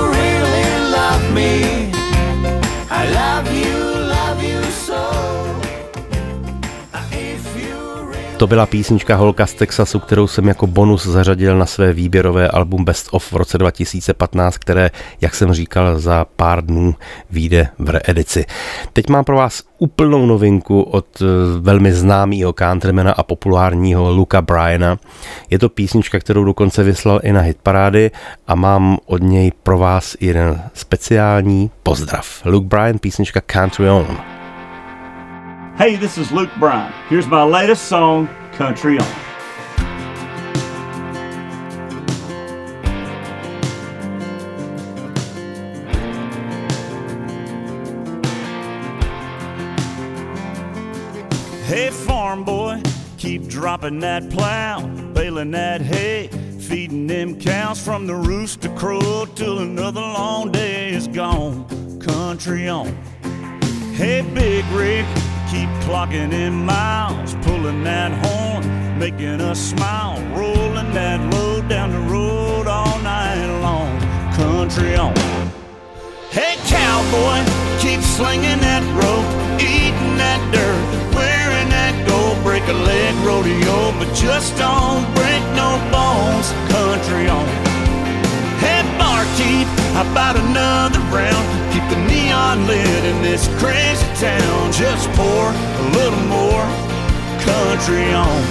To 8.39 8.47
byla 8.47 8.67
písnička 8.67 9.17
Holka 9.17 9.47
z 9.47 9.55
Texasu, 9.55 9.99
kterou 9.99 10.27
jsem 10.27 10.49
jako 10.49 10.67
bonus 10.67 11.07
zařadil 11.07 11.59
na 11.59 11.67
své 11.67 11.93
výběrové 11.93 12.49
album 12.49 12.85
Best 12.85 13.09
of 13.11 13.33
v 13.33 13.37
roce 13.37 13.59
2015, 13.59 14.59
které, 14.59 14.91
jak 15.21 15.35
jsem 15.35 15.53
říkal, 15.53 15.99
za 15.99 16.27
pár 16.37 16.67
dnů 16.67 16.95
vyjde 17.31 17.69
v 17.79 17.91
reedici. 17.91 18.45
Teď 18.93 19.09
mám 19.09 19.25
pro 19.25 19.37
vás 19.37 19.63
úplnou 19.79 20.27
novinku 20.27 20.83
od 20.83 21.07
eh, 21.23 21.25
velmi 21.61 21.93
známého 21.93 22.53
countrymana 22.53 23.13
a 23.13 23.23
populárního 23.23 24.13
Luka 24.13 24.43
Bryana. 24.43 24.99
Je 25.51 25.59
to 25.59 25.69
písnička, 25.69 26.19
kterou 26.19 26.45
dokonce 26.45 26.83
vyslal 26.83 27.21
i 27.23 27.33
na 27.33 27.41
hitparády 27.41 28.11
a 28.47 28.55
mám 28.55 28.99
od 29.07 29.23
něj 29.23 29.53
pro 29.63 29.79
vás 29.79 30.17
jeden 30.21 30.63
speciální 30.75 31.71
pozdrav. 31.83 32.43
Luke 32.45 32.67
Bryan, 32.67 32.99
písnička 32.99 33.41
Country 33.41 33.91
On. 33.91 34.38
Hey, 35.79 35.95
this 35.95 36.19
is 36.19 36.33
Luke 36.33 36.51
Bryan. 36.59 36.93
Here's 37.09 37.29
my 37.29 37.45
latest 37.45 37.85
song, 37.85 38.27
Country 38.51 38.99
On. 38.99 39.07
Hey, 51.63 51.91
farm 51.91 52.43
boy, 52.43 52.83
keep 53.17 53.47
dropping 53.47 54.01
that 54.01 54.29
plow, 54.31 54.85
baling 55.13 55.53
that 55.53 55.81
hay, 55.81 56.27
feeding 56.59 57.07
them 57.07 57.39
cows 57.39 57.81
from 57.81 58.09
the 58.09 58.17
rooster 58.17 58.75
crow 58.75 59.27
till 59.37 59.61
another 59.61 60.01
long 60.01 60.51
day 60.51 60.93
is 60.93 61.07
gone. 61.07 62.01
Country 62.01 62.69
on. 62.69 62.89
Hey, 63.95 64.23
Big 64.35 64.65
Rick, 64.73 65.07
keep 65.51 65.69
clocking 65.87 66.33
in 66.33 66.53
miles, 66.53 67.35
pulling 67.37 67.83
that 67.83 68.13
horn, 68.25 68.99
making 68.99 69.41
us 69.41 69.59
smile, 69.59 70.21
rolling 70.37 70.93
that 70.93 71.21
load 71.33 71.69
down 71.69 71.91
the 71.91 72.01
road 72.01 72.67
all 72.67 72.99
night 73.01 73.47
long. 73.63 73.99
Country 74.35 74.95
on. 74.95 75.17
Hey, 76.31 76.57
cowboy, 76.67 77.41
keep 77.81 78.01
slinging 78.01 78.61
that 78.61 78.85
rope, 79.01 79.29
eating 79.61 80.17
that 80.21 80.41
dirt, 80.53 81.15
wearing 81.17 81.69
that 81.71 81.95
gold, 82.07 82.37
break 82.45 82.65
a 82.69 82.73
leg 82.73 83.15
rodeo, 83.25 83.93
but 83.99 84.13
just 84.15 84.55
don't 84.59 85.03
break 85.15 85.43
no 85.57 85.81
bones. 85.91 86.53
Country 86.71 87.29
on. 87.29 87.68
Barkeep, 88.99 89.67
how 89.95 90.11
about 90.11 90.37
another 90.37 90.99
round? 91.15 91.45
Keep 91.73 91.89
the 91.89 92.01
neon 92.07 92.67
lit 92.67 93.05
in 93.05 93.23
this 93.23 93.49
crazy 93.59 94.07
town. 94.17 94.73
Just 94.73 95.09
pour 95.13 95.47
a 95.51 95.85
little 95.97 96.25
more. 96.27 96.67
Country 97.41 98.13
on. 98.13 98.43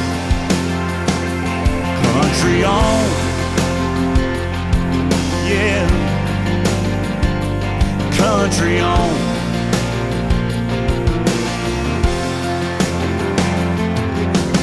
Country 2.14 2.64
on. 2.64 3.04
Yeah. 5.46 5.88
Country 8.18 8.80
on. 8.80 9.38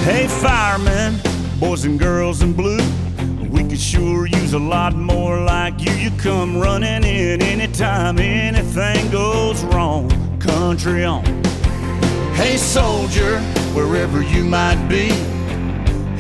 Hey, 0.05 0.27
firemen, 0.27 1.19
boys 1.59 1.85
and 1.85 1.99
girls 1.99 2.43
in 2.43 2.53
blue. 2.53 3.04
Could 3.75 3.81
sure 3.81 4.27
use 4.27 4.53
a 4.53 4.59
lot 4.61 4.95
more 4.95 5.41
like 5.41 5.81
you. 5.81 5.91
You 5.95 6.13
come 6.13 6.57
running 6.57 7.03
in 7.03 7.43
anytime 7.43 8.21
anything 8.21 9.11
goes 9.11 9.65
wrong. 9.65 10.09
Country 10.39 11.05
on. 11.05 11.25
Hey, 12.35 12.57
soldier, 12.57 13.41
wherever 13.75 14.23
you 14.23 14.45
might 14.45 14.87
be, 14.87 15.09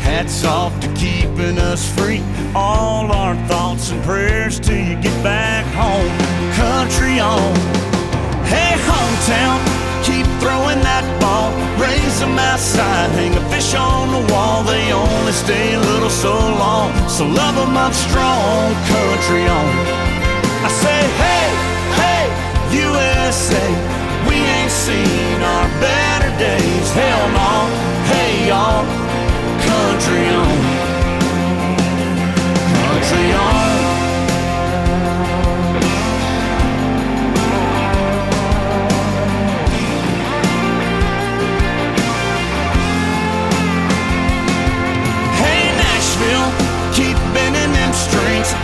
hats 0.00 0.44
off 0.44 0.72
to 0.80 0.88
keeping 0.94 1.61
us 1.61 1.88
free. 1.96 2.24
All 2.57 3.12
our 3.12 3.36
thoughts 3.46 3.92
and 3.92 4.02
prayers 4.02 4.59
till 4.59 4.76
you 4.76 5.00
get 5.00 5.22
back 5.22 5.64
home. 5.76 6.11
Country 6.55 7.20
on. 7.20 7.55
Hey, 8.46 8.74
hometown, 8.82 9.84
keep 10.05 10.26
throwing 10.38 10.80
that 10.84 11.05
ball. 11.20 11.50
Raise 11.80 12.20
them 12.20 12.36
outside, 12.38 13.11
hang 13.16 13.34
a 13.34 13.44
fish 13.50 13.74
on 13.74 14.12
the 14.12 14.22
wall. 14.32 14.62
They 14.62 14.92
only 14.92 15.32
stay 15.32 15.74
a 15.74 15.80
little 15.80 16.12
so 16.12 16.32
long, 16.32 16.92
so 17.09 17.24
love 17.26 17.57
them 17.57 17.76
up 17.76 17.92
strong. 17.92 18.70
Country 18.92 19.44
on. 19.48 19.72
I 20.64 20.70
say, 20.70 21.00
hey, 21.24 21.46
hey, 22.00 22.24
USA, 22.84 23.66
we 24.28 24.36
ain't 24.36 24.70
seen 24.70 25.36
our 25.40 25.66
better 25.80 26.30
days. 26.38 26.86
Hell 26.92 27.24
no, 27.40 27.52
hey 28.12 28.48
y'all, 28.48 28.84
country 29.68 30.24
on. 30.40 30.57
Country 32.76 33.32
on. 33.32 33.64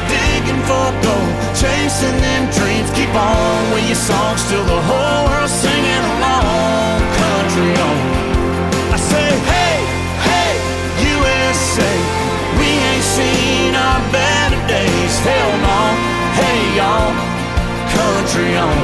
Digging 0.09 0.63
for 0.69 0.89
gold, 1.05 1.33
chasing 1.55 2.17
them 2.21 2.43
dreams. 2.57 2.91
Keep 2.97 3.13
on 3.15 3.61
with 3.73 3.87
your 3.87 4.03
songs 4.11 4.41
till 4.49 4.65
the 4.65 4.81
whole 4.89 5.23
world's 5.31 5.53
singing 5.53 6.05
along. 6.15 6.99
Country 7.23 7.73
on. 7.89 7.99
I 8.95 8.99
say, 8.99 9.29
hey, 9.53 9.77
hey, 10.29 10.53
USA, 11.15 11.93
we 12.59 12.69
ain't 12.91 13.07
seen 13.17 13.75
our 13.75 14.01
better 14.11 14.61
days. 14.67 15.15
Hell 15.27 15.53
no, 15.67 15.81
hey 16.41 16.61
y'all, 16.79 17.13
country 17.97 18.51
on. 18.57 18.79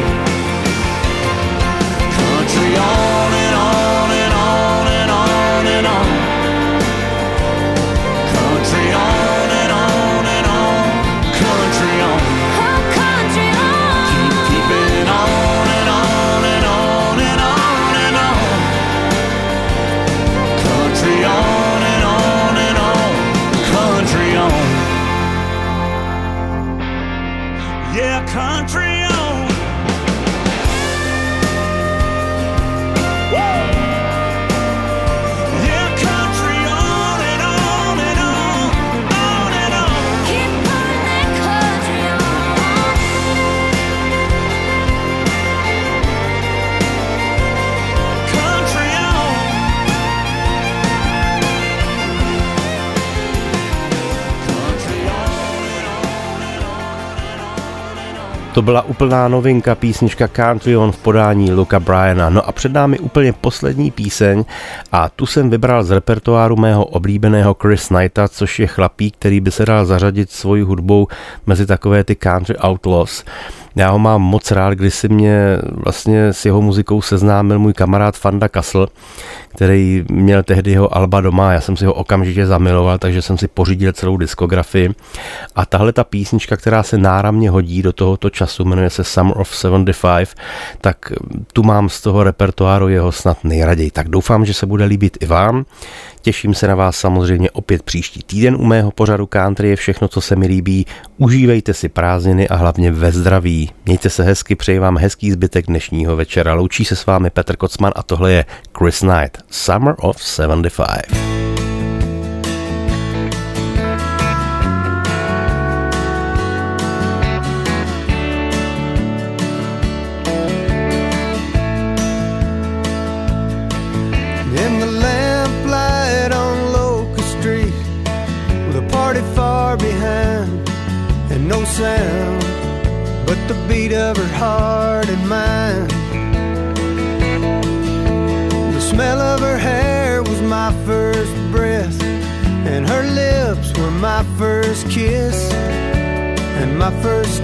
Country 2.16 2.70
on 2.76 2.86
on 2.86 3.25
byla 58.66 58.82
úplná 58.82 59.28
novinka 59.28 59.74
písnička 59.74 60.28
Country 60.28 60.76
On 60.76 60.92
v 60.92 60.96
podání 60.96 61.52
Luka 61.52 61.80
Bryana. 61.80 62.30
No 62.30 62.48
a 62.48 62.52
před 62.52 62.72
námi 62.72 62.98
úplně 62.98 63.32
poslední 63.32 63.90
píseň 63.90 64.44
a 64.92 65.08
tu 65.08 65.26
jsem 65.26 65.50
vybral 65.50 65.84
z 65.84 65.90
repertoáru 65.90 66.56
mého 66.56 66.84
oblíbeného 66.84 67.56
Chris 67.62 67.88
Knighta, 67.88 68.28
což 68.28 68.58
je 68.58 68.66
chlapík, 68.66 69.14
který 69.18 69.40
by 69.40 69.50
se 69.50 69.64
dal 69.66 69.86
zařadit 69.86 70.30
svojí 70.30 70.62
hudbou 70.62 71.08
mezi 71.46 71.66
takové 71.66 72.04
ty 72.04 72.14
country 72.14 72.56
outlaws. 72.58 73.24
Já 73.76 73.90
ho 73.90 73.98
mám 73.98 74.22
moc 74.22 74.50
rád, 74.50 74.74
když 74.74 74.94
si 74.94 75.08
mě 75.08 75.58
vlastně 75.70 76.26
s 76.26 76.44
jeho 76.44 76.62
muzikou 76.62 77.02
seznámil 77.02 77.58
můj 77.58 77.72
kamarád 77.72 78.16
Fanda 78.16 78.48
Castle, 78.48 78.86
který 79.48 80.04
měl 80.10 80.42
tehdy 80.42 80.70
jeho 80.70 80.96
alba 80.96 81.20
doma, 81.20 81.52
já 81.52 81.60
jsem 81.60 81.76
si 81.76 81.86
ho 81.86 81.94
okamžitě 81.94 82.46
zamiloval, 82.46 82.98
takže 82.98 83.22
jsem 83.22 83.38
si 83.38 83.48
pořídil 83.48 83.92
celou 83.92 84.16
diskografii. 84.16 84.90
A 85.54 85.66
tahle 85.66 85.92
ta 85.92 86.04
písnička, 86.04 86.56
která 86.56 86.82
se 86.82 86.98
náramně 86.98 87.50
hodí 87.50 87.82
do 87.82 87.92
tohoto 87.92 88.30
času, 88.30 88.64
jmenuje 88.64 88.90
se 88.90 89.04
Summer 89.04 89.38
of 89.38 89.56
75, 89.56 90.34
tak 90.80 91.12
tu 91.52 91.62
mám 91.62 91.88
z 91.88 92.00
toho 92.00 92.24
repertoáru 92.24 92.88
jeho 92.88 93.12
snad 93.12 93.44
nejraději. 93.44 93.90
Tak 93.90 94.08
doufám, 94.08 94.44
že 94.44 94.54
se 94.54 94.66
bude 94.66 94.84
líbit 94.84 95.18
i 95.20 95.26
vám. 95.26 95.64
Těším 96.22 96.54
se 96.54 96.68
na 96.68 96.74
vás 96.74 96.96
samozřejmě 96.96 97.50
opět 97.50 97.82
příští 97.82 98.22
týden 98.22 98.56
u 98.56 98.64
mého 98.64 98.90
pořadu 98.90 99.26
Country 99.26 99.68
je 99.68 99.76
všechno, 99.76 100.08
co 100.08 100.20
se 100.20 100.36
mi 100.36 100.46
líbí. 100.46 100.86
Užívejte 101.16 101.74
si 101.74 101.88
prázdniny 101.88 102.48
a 102.48 102.56
hlavně 102.56 102.90
ve 102.90 103.12
zdraví. 103.12 103.65
Mějte 103.84 104.10
se 104.10 104.22
hezky, 104.22 104.54
přeji 104.54 104.78
vám 104.78 104.98
hezký 104.98 105.32
zbytek 105.32 105.66
dnešního 105.66 106.16
večera. 106.16 106.54
Loučí 106.54 106.84
se 106.84 106.96
s 106.96 107.06
vámi 107.06 107.30
Petr 107.30 107.56
Kocman 107.56 107.92
a 107.96 108.02
tohle 108.02 108.32
je 108.32 108.44
Chris 108.78 109.00
Knight, 109.00 109.38
Summer 109.50 109.94
of 109.98 110.22
75. 110.22 111.35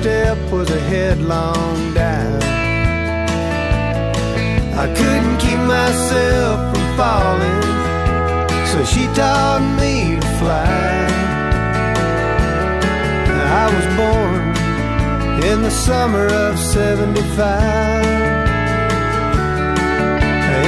Step 0.02 0.38
was 0.50 0.68
a 0.68 0.80
headlong 0.80 1.94
dive. 1.94 2.42
I 4.84 4.86
couldn't 4.98 5.38
keep 5.38 5.60
myself 5.78 6.56
from 6.70 6.86
falling 6.98 7.62
so 8.70 8.78
she 8.92 9.04
taught 9.18 9.62
me 9.80 10.16
to 10.20 10.28
fly. 10.40 11.06
I 13.62 13.66
was 13.76 13.86
born 14.00 14.42
in 15.50 15.62
the 15.62 15.70
summer 15.70 16.26
of 16.46 16.58
75. 16.58 18.04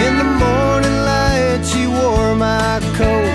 In 0.07 0.13
the 0.23 0.31
morning 0.45 0.99
light, 1.11 1.63
she 1.71 1.89
wore 1.89 2.37
my 2.37 2.79
coat, 2.99 3.35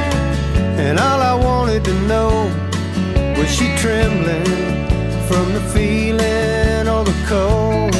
and 0.83 0.97
all 0.97 1.21
I 1.33 1.35
wanted 1.47 1.83
to 1.89 1.95
know 2.11 2.31
was 3.37 3.49
she 3.53 3.67
trembling 3.83 4.78
from 5.29 5.53
the 5.53 5.61
feeling 5.75 6.87
of 6.87 7.05
the 7.05 7.17
cold. 7.27 7.93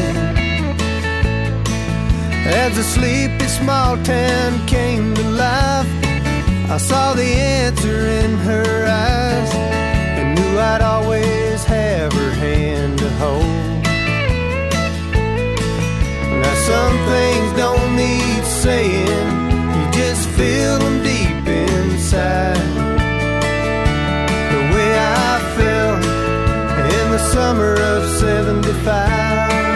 As 2.61 2.75
the 2.75 2.81
sleepy 2.81 3.47
small 3.47 3.97
town 4.03 4.65
came 4.65 5.13
to 5.13 5.25
life, 5.47 5.91
I 6.75 6.77
saw 6.77 7.13
the 7.13 7.31
answer 7.61 7.99
in 8.21 8.31
her 8.49 8.85
eyes 8.87 9.51
and 10.17 10.27
knew 10.35 10.53
I'd 10.57 10.81
always 10.81 11.63
have 11.65 12.11
her 12.13 12.31
hand 12.31 12.97
to 12.97 13.09
hold. 13.21 13.83
Now, 16.41 16.55
some 16.71 16.95
things 17.13 17.49
don't 17.63 17.95
need 17.95 18.43
saying, 18.65 19.29
you 19.75 19.85
just 20.01 20.27
feel 20.29 20.79
them 20.79 21.03
deep 21.03 21.47
inside. 21.47 22.68
Summer 27.31 27.73
of 27.73 28.09
75. 28.19 29.68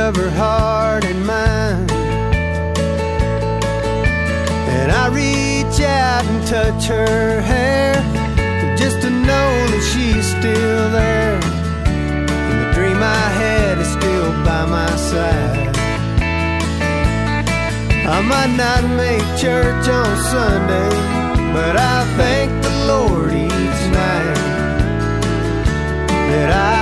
of 0.00 0.16
her 0.16 0.30
heart 0.30 1.04
and 1.04 1.26
mine. 1.26 1.90
And 4.76 4.90
I 4.90 5.04
reach 5.08 5.78
out 5.80 6.24
and 6.24 6.46
touch 6.46 6.86
her 6.86 7.40
hair 7.42 7.94
just 8.78 9.02
to 9.02 9.10
know 9.10 9.48
that 9.72 9.84
she's 9.92 10.26
still 10.36 10.84
there. 10.90 11.38
And 12.48 12.56
the 12.62 12.72
dream 12.72 12.96
I 12.96 13.26
had 13.42 13.78
is 13.78 13.90
still 13.98 14.30
by 14.48 14.64
my 14.78 14.92
side. 15.10 15.76
I 18.16 18.20
might 18.32 18.54
not 18.64 18.82
make 19.02 19.26
church 19.38 19.86
on 20.00 20.12
Sunday, 20.34 20.92
but 21.52 21.76
I 21.76 21.98
thank 22.16 22.50
the 22.62 22.74
Lord 22.92 23.32
each 23.32 23.82
night 23.98 24.34
that 26.30 26.50
I 26.50 26.79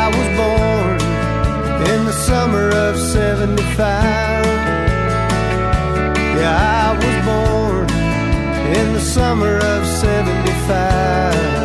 summer 2.29 2.69
of 2.69 2.95
75. 2.99 4.45
Yeah, 6.37 6.85
I 6.85 6.93
was 7.01 7.17
born 7.25 7.89
in 8.77 8.93
the 8.93 9.01
summer 9.01 9.57
of 9.57 9.87
75. 9.87 11.58